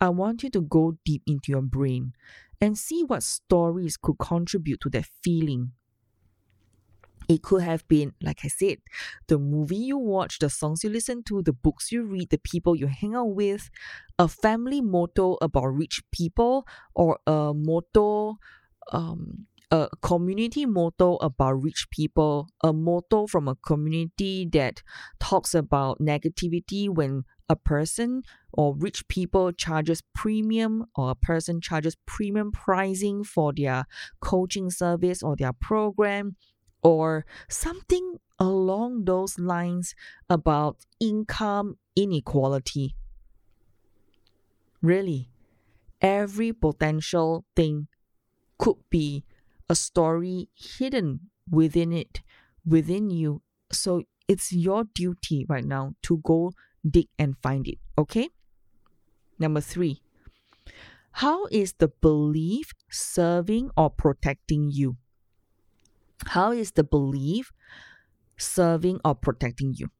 I 0.00 0.08
want 0.10 0.42
you 0.44 0.50
to 0.50 0.60
go 0.60 0.98
deep 1.04 1.22
into 1.26 1.50
your 1.50 1.62
brain 1.62 2.12
and 2.60 2.78
see 2.78 3.02
what 3.02 3.22
stories 3.22 3.96
could 3.96 4.18
contribute 4.18 4.80
to 4.82 4.90
that 4.90 5.06
feeling. 5.22 5.72
It 7.28 7.42
could 7.42 7.62
have 7.62 7.86
been, 7.88 8.14
like 8.22 8.40
I 8.44 8.48
said, 8.48 8.78
the 9.26 9.38
movie 9.38 9.76
you 9.76 9.98
watch, 9.98 10.38
the 10.38 10.48
songs 10.48 10.82
you 10.82 10.88
listen 10.88 11.22
to, 11.24 11.42
the 11.42 11.52
books 11.52 11.92
you 11.92 12.04
read, 12.04 12.30
the 12.30 12.38
people 12.38 12.74
you 12.74 12.86
hang 12.86 13.14
out 13.14 13.34
with, 13.34 13.68
a 14.18 14.28
family 14.28 14.80
motto 14.80 15.36
about 15.42 15.66
rich 15.66 16.00
people, 16.10 16.66
or 16.94 17.18
a 17.26 17.52
motto, 17.54 18.38
um, 18.92 19.46
a 19.70 19.88
community 20.00 20.64
motto 20.64 21.16
about 21.16 21.62
rich 21.62 21.88
people, 21.90 22.48
a 22.62 22.72
motto 22.72 23.26
from 23.26 23.48
a 23.48 23.54
community 23.56 24.48
that 24.52 24.82
talks 25.20 25.54
about 25.54 25.98
negativity 25.98 26.88
when 26.88 27.24
a 27.50 27.56
person 27.56 28.22
or 28.52 28.74
rich 28.76 29.06
people 29.08 29.52
charges 29.52 30.02
premium 30.14 30.86
or 30.96 31.10
a 31.10 31.14
person 31.14 31.60
charges 31.60 31.96
premium 32.06 32.50
pricing 32.50 33.24
for 33.24 33.52
their 33.54 33.84
coaching 34.20 34.70
service 34.70 35.22
or 35.22 35.36
their 35.36 35.52
program 35.52 36.36
or 36.82 37.26
something 37.48 38.16
along 38.38 39.04
those 39.04 39.38
lines 39.38 39.94
about 40.30 40.76
income 41.00 41.76
inequality. 41.96 42.94
Really, 44.80 45.28
every 46.00 46.52
potential 46.52 47.44
thing 47.56 47.88
could 48.58 48.76
be 48.90 49.24
a 49.68 49.74
story 49.74 50.48
hidden 50.54 51.30
within 51.50 51.92
it, 51.92 52.20
within 52.66 53.10
you. 53.10 53.42
So 53.72 54.02
it's 54.26 54.52
your 54.52 54.84
duty 54.94 55.46
right 55.48 55.64
now 55.64 55.94
to 56.02 56.18
go 56.18 56.52
dig 56.88 57.08
and 57.18 57.36
find 57.42 57.66
it. 57.66 57.78
Okay? 57.96 58.28
Number 59.38 59.60
three, 59.60 60.02
how 61.12 61.46
is 61.46 61.74
the 61.74 61.88
belief 61.88 62.72
serving 62.90 63.70
or 63.76 63.90
protecting 63.90 64.70
you? 64.70 64.96
How 66.26 66.52
is 66.52 66.72
the 66.72 66.84
belief 66.84 67.52
serving 68.36 69.00
or 69.04 69.14
protecting 69.14 69.74
you? 69.76 69.90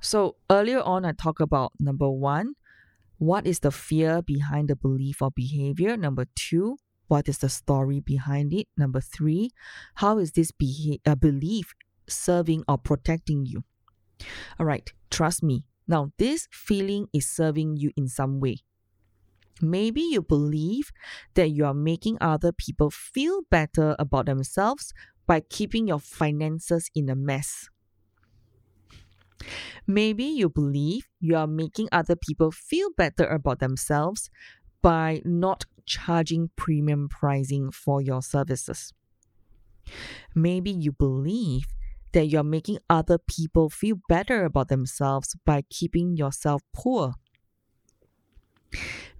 So 0.00 0.36
earlier 0.50 0.80
on, 0.80 1.04
I 1.04 1.12
talked 1.12 1.40
about 1.40 1.72
number 1.78 2.10
one, 2.10 2.54
what 3.18 3.46
is 3.46 3.60
the 3.60 3.70
fear 3.70 4.20
behind 4.20 4.68
the 4.68 4.76
belief 4.76 5.22
or 5.22 5.30
behavior? 5.30 5.96
Number 5.96 6.26
two, 6.34 6.76
what 7.08 7.28
is 7.28 7.38
the 7.38 7.48
story 7.48 8.00
behind 8.00 8.52
it? 8.52 8.68
Number 8.76 9.00
three, 9.00 9.50
how 9.96 10.18
is 10.18 10.32
this 10.32 10.50
beha- 10.52 11.00
uh, 11.06 11.14
belief 11.14 11.74
serving 12.08 12.64
or 12.68 12.78
protecting 12.78 13.46
you? 13.46 13.64
All 14.58 14.66
right, 14.66 14.92
trust 15.10 15.42
me. 15.42 15.64
Now, 15.86 16.12
this 16.18 16.48
feeling 16.52 17.08
is 17.12 17.28
serving 17.28 17.76
you 17.76 17.92
in 17.96 18.08
some 18.08 18.40
way. 18.40 18.58
Maybe 19.62 20.02
you 20.02 20.20
believe 20.22 20.90
that 21.34 21.48
you 21.50 21.64
are 21.64 21.74
making 21.74 22.18
other 22.20 22.52
people 22.52 22.90
feel 22.90 23.42
better 23.50 23.96
about 23.98 24.26
themselves 24.26 24.92
by 25.26 25.40
keeping 25.40 25.86
your 25.88 26.00
finances 26.00 26.90
in 26.94 27.08
a 27.08 27.14
mess. 27.14 27.68
Maybe 29.86 30.24
you 30.24 30.48
believe 30.48 31.08
you 31.20 31.36
are 31.36 31.46
making 31.46 31.88
other 31.92 32.16
people 32.16 32.50
feel 32.50 32.90
better 32.96 33.26
about 33.26 33.58
themselves 33.60 34.30
by 34.82 35.22
not 35.24 35.64
charging 35.86 36.50
premium 36.56 37.08
pricing 37.08 37.70
for 37.70 38.00
your 38.02 38.22
services. 38.22 38.92
Maybe 40.34 40.70
you 40.70 40.92
believe 40.92 41.66
that 42.12 42.26
you're 42.26 42.44
making 42.44 42.78
other 42.90 43.18
people 43.18 43.70
feel 43.70 43.96
better 44.08 44.44
about 44.44 44.68
themselves 44.68 45.34
by 45.44 45.62
keeping 45.70 46.16
yourself 46.16 46.62
poor. 46.74 47.14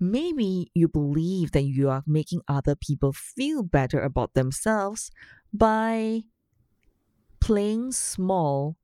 Maybe 0.01 0.71
you 0.75 0.89
believe 0.89 1.53
that 1.53 1.63
you 1.63 1.89
are 1.89 2.03
making 2.07 2.43
other 2.49 2.75
people 2.75 3.13
feel 3.13 3.63
better 3.63 4.01
about 4.01 4.35
themselves 4.35 5.11
by 5.53 6.23
playing 7.41 7.93
small 7.93 8.77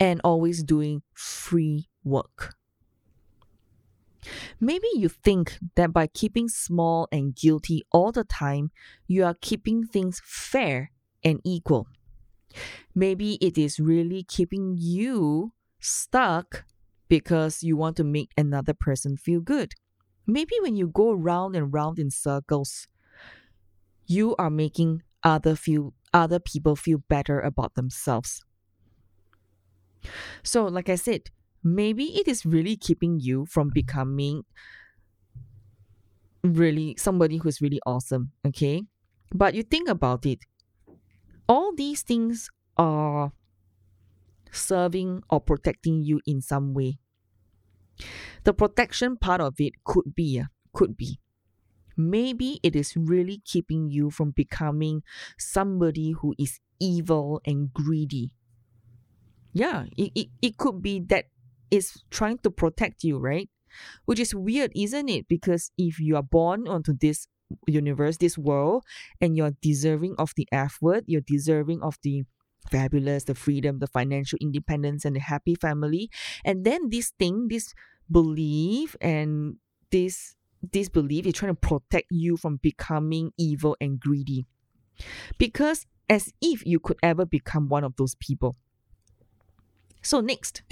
and 0.00 0.20
always 0.24 0.62
doing 0.62 1.02
free 1.14 1.88
work. 2.02 2.54
Maybe 4.60 4.88
you 4.94 5.08
think 5.08 5.58
that 5.76 5.92
by 5.92 6.06
keeping 6.08 6.48
small 6.48 7.08
and 7.12 7.34
guilty 7.34 7.84
all 7.92 8.12
the 8.12 8.24
time, 8.24 8.70
you 9.06 9.24
are 9.24 9.34
keeping 9.40 9.86
things 9.86 10.20
fair 10.24 10.90
and 11.24 11.40
equal. 11.44 11.86
Maybe 12.94 13.34
it 13.40 13.58
is 13.58 13.80
really 13.80 14.22
keeping 14.22 14.76
you 14.78 15.52
stuck 15.80 16.64
because 17.08 17.62
you 17.62 17.76
want 17.76 17.96
to 17.96 18.04
make 18.04 18.30
another 18.36 18.74
person 18.74 19.16
feel 19.16 19.40
good. 19.40 19.74
Maybe 20.26 20.54
when 20.60 20.76
you 20.76 20.88
go 20.88 21.12
round 21.12 21.54
and 21.54 21.72
round 21.72 21.98
in 21.98 22.10
circles, 22.10 22.88
you 24.06 24.34
are 24.36 24.50
making 24.50 25.02
other 25.22 25.56
feel 25.56 25.94
other 26.12 26.38
people 26.38 26.76
feel 26.76 26.98
better 27.08 27.40
about 27.40 27.74
themselves. 27.74 28.42
So, 30.42 30.64
like 30.66 30.88
I 30.88 30.94
said, 30.96 31.30
maybe 31.64 32.16
it 32.18 32.28
is 32.28 32.46
really 32.46 32.76
keeping 32.76 33.20
you 33.20 33.46
from 33.46 33.70
becoming 33.74 34.44
really 36.42 36.94
somebody 36.98 37.38
who's 37.38 37.60
really 37.60 37.80
awesome, 37.86 38.32
okay? 38.46 38.82
But 39.32 39.54
you 39.54 39.62
think 39.62 39.88
about 39.88 40.26
it, 40.26 40.40
all 41.48 41.74
these 41.74 42.02
things 42.02 42.48
are 42.76 43.32
serving 44.50 45.22
or 45.30 45.40
protecting 45.40 46.02
you 46.02 46.20
in 46.26 46.40
some 46.40 46.72
way. 46.74 46.98
The 48.44 48.54
protection 48.54 49.16
part 49.16 49.40
of 49.40 49.54
it 49.58 49.72
could 49.84 50.14
be, 50.14 50.42
could 50.72 50.96
be. 50.96 51.18
Maybe 51.96 52.60
it 52.62 52.76
is 52.76 52.96
really 52.96 53.40
keeping 53.44 53.90
you 53.90 54.10
from 54.10 54.32
becoming 54.32 55.02
somebody 55.38 56.12
who 56.12 56.34
is 56.38 56.60
evil 56.80 57.40
and 57.46 57.72
greedy. 57.72 58.32
Yeah, 59.52 59.86
it, 59.96 60.10
it, 60.14 60.28
it 60.42 60.56
could 60.58 60.82
be 60.82 61.00
that 61.08 61.26
it's 61.74 62.04
trying 62.10 62.38
to 62.38 62.50
protect 62.50 63.04
you, 63.04 63.18
right? 63.18 63.48
Which 64.04 64.20
is 64.20 64.34
weird, 64.34 64.72
isn't 64.74 65.08
it? 65.08 65.26
Because 65.28 65.72
if 65.76 65.98
you 65.98 66.16
are 66.16 66.22
born 66.22 66.68
onto 66.68 66.94
this 66.96 67.26
universe, 67.66 68.18
this 68.18 68.38
world, 68.38 68.84
and 69.20 69.36
you're 69.36 69.56
deserving 69.60 70.14
of 70.18 70.32
the 70.36 70.46
F 70.52 70.78
word, 70.80 71.04
you're 71.06 71.20
deserving 71.20 71.82
of 71.82 71.98
the 72.02 72.22
fabulous, 72.70 73.24
the 73.24 73.34
freedom, 73.34 73.80
the 73.80 73.86
financial 73.86 74.38
independence, 74.40 75.04
and 75.04 75.16
the 75.16 75.20
happy 75.20 75.54
family. 75.54 76.08
And 76.44 76.64
then 76.64 76.90
this 76.90 77.12
thing, 77.18 77.48
this 77.48 77.74
belief 78.10 78.96
and 79.00 79.56
this 79.90 80.36
this 80.72 80.88
belief 80.88 81.26
is 81.26 81.34
trying 81.34 81.52
to 81.52 81.60
protect 81.60 82.06
you 82.10 82.38
from 82.38 82.56
becoming 82.62 83.32
evil 83.36 83.76
and 83.80 84.00
greedy. 84.00 84.46
Because 85.36 85.84
as 86.08 86.32
if 86.40 86.64
you 86.64 86.78
could 86.80 86.98
ever 87.02 87.26
become 87.26 87.68
one 87.68 87.84
of 87.84 87.96
those 87.96 88.14
people. 88.14 88.56
So 90.02 90.20
next, 90.20 90.62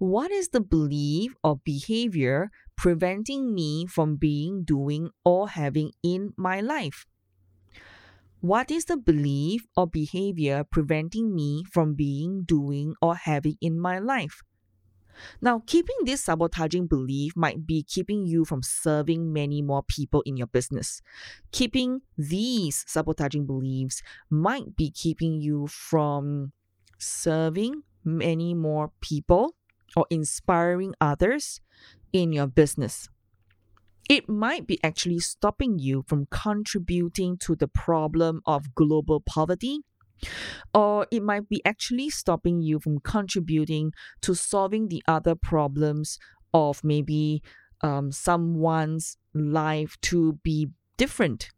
what 0.00 0.30
is 0.30 0.48
the 0.48 0.62
belief 0.62 1.34
or 1.44 1.60
behavior 1.62 2.50
preventing 2.74 3.54
me 3.54 3.84
from 3.84 4.16
being, 4.16 4.64
doing, 4.64 5.10
or 5.26 5.50
having 5.50 5.92
in 6.02 6.32
my 6.38 6.62
life? 6.62 7.04
What 8.40 8.70
is 8.70 8.86
the 8.86 8.96
belief 8.96 9.66
or 9.76 9.86
behavior 9.86 10.64
preventing 10.64 11.34
me 11.34 11.64
from 11.70 11.92
being, 11.92 12.44
doing, 12.44 12.94
or 13.02 13.14
having 13.14 13.58
in 13.60 13.78
my 13.78 13.98
life? 13.98 14.40
Now, 15.42 15.62
keeping 15.66 15.96
this 16.04 16.22
sabotaging 16.22 16.86
belief 16.86 17.36
might 17.36 17.66
be 17.66 17.82
keeping 17.82 18.24
you 18.24 18.46
from 18.46 18.62
serving 18.62 19.30
many 19.30 19.60
more 19.60 19.82
people 19.82 20.22
in 20.24 20.38
your 20.38 20.46
business. 20.46 21.02
Keeping 21.52 22.00
these 22.16 22.86
sabotaging 22.88 23.44
beliefs 23.44 24.00
might 24.30 24.74
be 24.76 24.90
keeping 24.90 25.42
you 25.42 25.66
from 25.66 26.52
serving 26.96 27.82
many 28.02 28.54
more 28.54 28.92
people 29.02 29.56
or 29.96 30.06
inspiring 30.10 30.94
others 31.00 31.60
in 32.12 32.32
your 32.32 32.46
business 32.46 33.08
it 34.08 34.28
might 34.28 34.66
be 34.66 34.82
actually 34.82 35.18
stopping 35.20 35.78
you 35.78 36.02
from 36.06 36.26
contributing 36.30 37.36
to 37.38 37.54
the 37.54 37.68
problem 37.68 38.42
of 38.44 38.74
global 38.74 39.20
poverty 39.20 39.80
Or 40.74 41.06
it 41.10 41.22
might 41.22 41.48
be 41.48 41.62
actually 41.64 42.10
stopping 42.10 42.62
you 42.62 42.80
from 42.80 43.00
contributing 43.00 43.92
to 44.22 44.34
solving 44.34 44.88
the 44.88 45.02
other 45.08 45.34
problems 45.34 46.18
of 46.54 46.82
maybe 46.84 47.42
um, 47.82 48.12
someone's 48.12 49.16
life 49.34 49.96
to 50.02 50.34
be 50.44 50.70
different. 50.96 51.50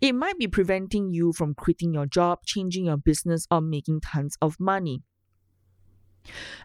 It 0.00 0.12
might 0.14 0.38
be 0.38 0.46
preventing 0.46 1.10
you 1.10 1.32
from 1.32 1.54
quitting 1.54 1.94
your 1.94 2.06
job, 2.06 2.40
changing 2.46 2.86
your 2.86 2.96
business, 2.96 3.46
or 3.50 3.60
making 3.60 4.00
tons 4.02 4.36
of 4.40 4.60
money. 4.60 5.02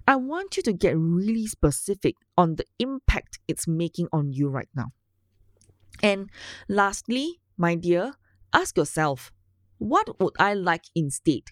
I 0.07 0.17
want 0.17 0.57
you 0.57 0.63
to 0.63 0.73
get 0.73 0.97
really 0.97 1.47
specific 1.47 2.15
on 2.37 2.55
the 2.55 2.65
impact 2.79 3.39
it's 3.47 3.67
making 3.67 4.07
on 4.11 4.33
you 4.33 4.49
right 4.49 4.69
now. 4.75 4.91
And 6.01 6.29
lastly, 6.67 7.39
my 7.57 7.75
dear, 7.75 8.13
ask 8.53 8.77
yourself 8.77 9.31
what 9.77 10.19
would 10.19 10.33
I 10.39 10.53
like 10.55 10.83
instead? 10.93 11.43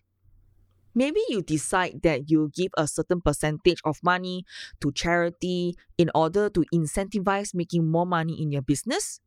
Maybe 0.96 1.20
you 1.30 1.42
decide 1.44 2.02
that 2.04 2.30
you 2.30 2.50
give 2.54 2.72
a 2.76 2.88
certain 2.88 3.22
percentage 3.22 3.80
of 3.86 4.00
money 4.04 4.44
to 4.82 4.92
charity 4.92 5.76
in 5.98 6.10
order 6.16 6.50
to 6.50 6.66
incentivize 6.74 7.54
making 7.54 7.90
more 7.90 8.06
money 8.06 8.42
in 8.42 8.52
your 8.52 8.64
business. 8.64 9.20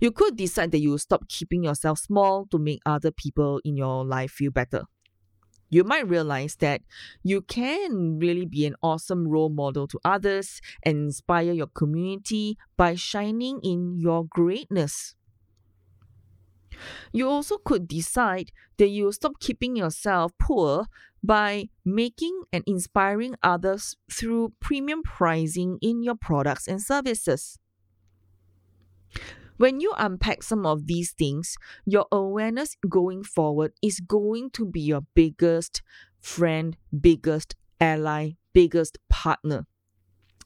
You 0.00 0.12
could 0.12 0.36
decide 0.36 0.72
that 0.72 0.80
you 0.80 0.98
stop 0.98 1.28
keeping 1.28 1.64
yourself 1.64 2.00
small 2.00 2.46
to 2.52 2.58
make 2.58 2.80
other 2.86 3.12
people 3.12 3.60
in 3.64 3.76
your 3.76 4.04
life 4.04 4.32
feel 4.32 4.52
better. 4.52 4.84
You 5.70 5.84
might 5.84 6.08
realize 6.08 6.56
that 6.56 6.82
you 7.22 7.42
can 7.42 8.18
really 8.18 8.46
be 8.46 8.66
an 8.66 8.76
awesome 8.82 9.28
role 9.28 9.50
model 9.50 9.86
to 9.88 10.00
others 10.04 10.60
and 10.82 10.96
inspire 10.98 11.52
your 11.52 11.66
community 11.66 12.56
by 12.76 12.94
shining 12.94 13.60
in 13.62 13.98
your 13.98 14.24
greatness. 14.24 15.14
You 17.12 17.28
also 17.28 17.58
could 17.58 17.88
decide 17.88 18.52
that 18.76 18.88
you 18.88 19.04
will 19.04 19.12
stop 19.12 19.40
keeping 19.40 19.76
yourself 19.76 20.32
poor 20.38 20.86
by 21.22 21.68
making 21.84 22.44
and 22.52 22.62
inspiring 22.66 23.34
others 23.42 23.96
through 24.10 24.52
premium 24.60 25.02
pricing 25.02 25.78
in 25.82 26.02
your 26.02 26.14
products 26.14 26.68
and 26.68 26.80
services. 26.80 27.58
When 29.58 29.80
you 29.80 29.92
unpack 29.98 30.44
some 30.44 30.64
of 30.64 30.86
these 30.86 31.10
things, 31.12 31.56
your 31.84 32.06
awareness 32.12 32.76
going 32.88 33.24
forward 33.24 33.72
is 33.82 33.98
going 34.00 34.50
to 34.50 34.64
be 34.64 34.80
your 34.80 35.02
biggest 35.14 35.82
friend, 36.20 36.76
biggest 36.98 37.56
ally, 37.80 38.32
biggest 38.52 38.98
partner. 39.10 39.66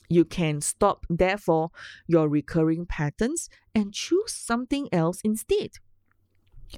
You 0.08 0.24
can 0.24 0.62
stop, 0.62 1.06
therefore, 1.10 1.70
your 2.06 2.28
recurring 2.28 2.86
patterns 2.86 3.48
and 3.74 3.92
choose 3.92 4.32
something 4.32 4.88
else 4.92 5.20
instead. 5.22 5.72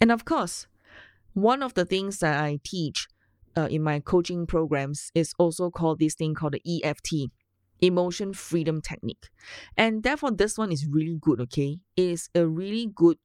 And 0.00 0.10
of 0.10 0.24
course, 0.24 0.66
one 1.34 1.62
of 1.62 1.74
the 1.74 1.84
things 1.84 2.18
that 2.18 2.42
I 2.42 2.58
teach 2.64 3.06
uh, 3.56 3.68
in 3.70 3.82
my 3.82 4.00
coaching 4.00 4.46
programs 4.46 5.12
is 5.14 5.34
also 5.38 5.70
called 5.70 6.00
this 6.00 6.14
thing 6.14 6.34
called 6.34 6.54
the 6.54 6.82
EFT, 6.82 7.30
Emotion 7.80 8.32
Freedom 8.32 8.80
Technique. 8.80 9.28
And 9.76 10.02
therefore, 10.02 10.30
this 10.30 10.56
one 10.56 10.72
is 10.72 10.86
really 10.86 11.16
good, 11.20 11.40
okay? 11.40 11.78
It 11.96 12.02
is 12.02 12.28
a 12.34 12.46
really 12.46 12.90
good, 12.94 13.18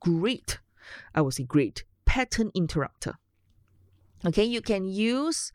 great, 0.00 0.58
I 1.14 1.20
would 1.20 1.34
say 1.34 1.44
great, 1.44 1.84
pattern 2.04 2.50
interrupter. 2.54 3.14
Okay, 4.24 4.44
you 4.44 4.62
can 4.62 4.86
use 4.86 5.52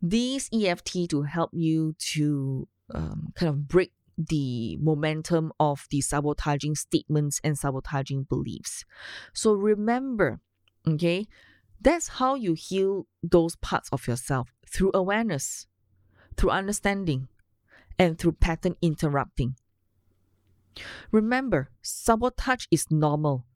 these 0.00 0.48
EFT 0.52 1.10
to 1.10 1.22
help 1.22 1.50
you 1.52 1.94
to 2.14 2.66
um, 2.94 3.32
kind 3.36 3.48
of 3.48 3.68
break 3.68 3.92
the 4.18 4.76
momentum 4.80 5.52
of 5.58 5.86
the 5.90 6.00
sabotaging 6.00 6.74
statements 6.74 7.40
and 7.44 7.58
sabotaging 7.58 8.24
beliefs. 8.24 8.84
So 9.32 9.52
remember, 9.52 10.40
okay, 10.86 11.26
that's 11.80 12.08
how 12.08 12.34
you 12.34 12.54
heal 12.54 13.06
those 13.22 13.56
parts 13.56 13.88
of 13.92 14.06
yourself 14.06 14.52
through 14.68 14.92
awareness, 14.94 15.66
through 16.36 16.50
understanding, 16.50 17.28
and 18.02 18.18
through 18.18 18.32
pattern 18.32 18.74
interrupting. 18.82 19.54
Remember, 21.12 21.70
sabotage 21.82 22.66
is 22.70 22.90
normal, 22.90 23.46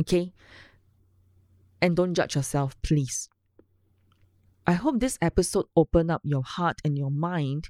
okay? 0.00 0.32
And 1.82 1.96
don't 1.96 2.14
judge 2.14 2.36
yourself, 2.36 2.76
please. 2.82 3.28
I 4.66 4.72
hope 4.72 5.00
this 5.00 5.18
episode 5.20 5.66
opened 5.76 6.10
up 6.10 6.22
your 6.24 6.42
heart 6.42 6.80
and 6.84 6.96
your 6.96 7.10
mind 7.10 7.68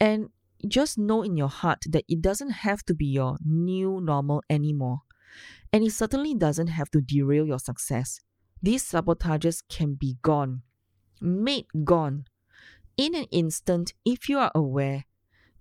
and 0.00 0.30
just 0.66 0.98
know 0.98 1.22
in 1.22 1.36
your 1.36 1.48
heart 1.48 1.84
that 1.90 2.04
it 2.08 2.22
doesn't 2.22 2.50
have 2.50 2.82
to 2.86 2.94
be 2.94 3.06
your 3.06 3.36
new 3.44 4.00
normal 4.00 4.42
anymore. 4.48 5.02
And 5.72 5.84
it 5.84 5.92
certainly 5.92 6.34
doesn't 6.34 6.68
have 6.68 6.90
to 6.92 7.00
derail 7.00 7.46
your 7.46 7.58
success. 7.58 8.20
These 8.62 8.90
sabotages 8.90 9.62
can 9.68 9.94
be 9.94 10.16
gone, 10.22 10.62
made 11.20 11.66
gone, 11.84 12.24
in 12.96 13.14
an 13.14 13.26
instant 13.30 13.92
if 14.04 14.28
you 14.28 14.38
are 14.38 14.50
aware, 14.54 15.04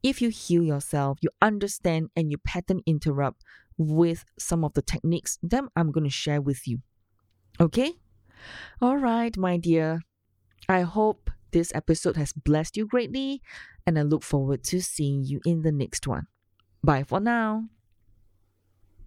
if 0.06 0.22
you 0.22 0.30
heal 0.30 0.62
yourself, 0.64 1.18
you 1.22 1.32
understand, 1.42 2.12
and 2.16 2.30
you 2.30 2.38
pattern 2.38 2.82
interrupt 2.86 3.44
with 3.76 4.24
some 4.38 4.64
of 4.64 4.74
the 4.74 4.84
techniques 4.84 5.40
that 5.42 5.64
I'm 5.76 5.92
going 5.92 6.04
to 6.04 6.12
share 6.12 6.42
with 6.42 6.68
you. 6.68 6.80
Okay? 7.60 7.94
All 8.80 8.98
right, 8.98 9.36
my 9.36 9.58
dear. 9.58 10.02
I 10.70 10.82
hope 10.82 11.32
this 11.52 11.72
episode 11.74 12.18
has 12.18 12.34
blessed 12.34 12.78
you 12.78 12.86
greatly, 12.86 13.42
and 13.88 13.98
I 13.98 14.04
look 14.04 14.22
forward 14.22 14.64
to 14.66 14.80
seeing 14.80 15.24
you 15.24 15.42
in 15.44 15.64
the 15.64 15.72
next 15.72 16.06
one. 16.06 16.28
Bye 16.84 17.04
for 17.04 17.20
now. 17.20 17.66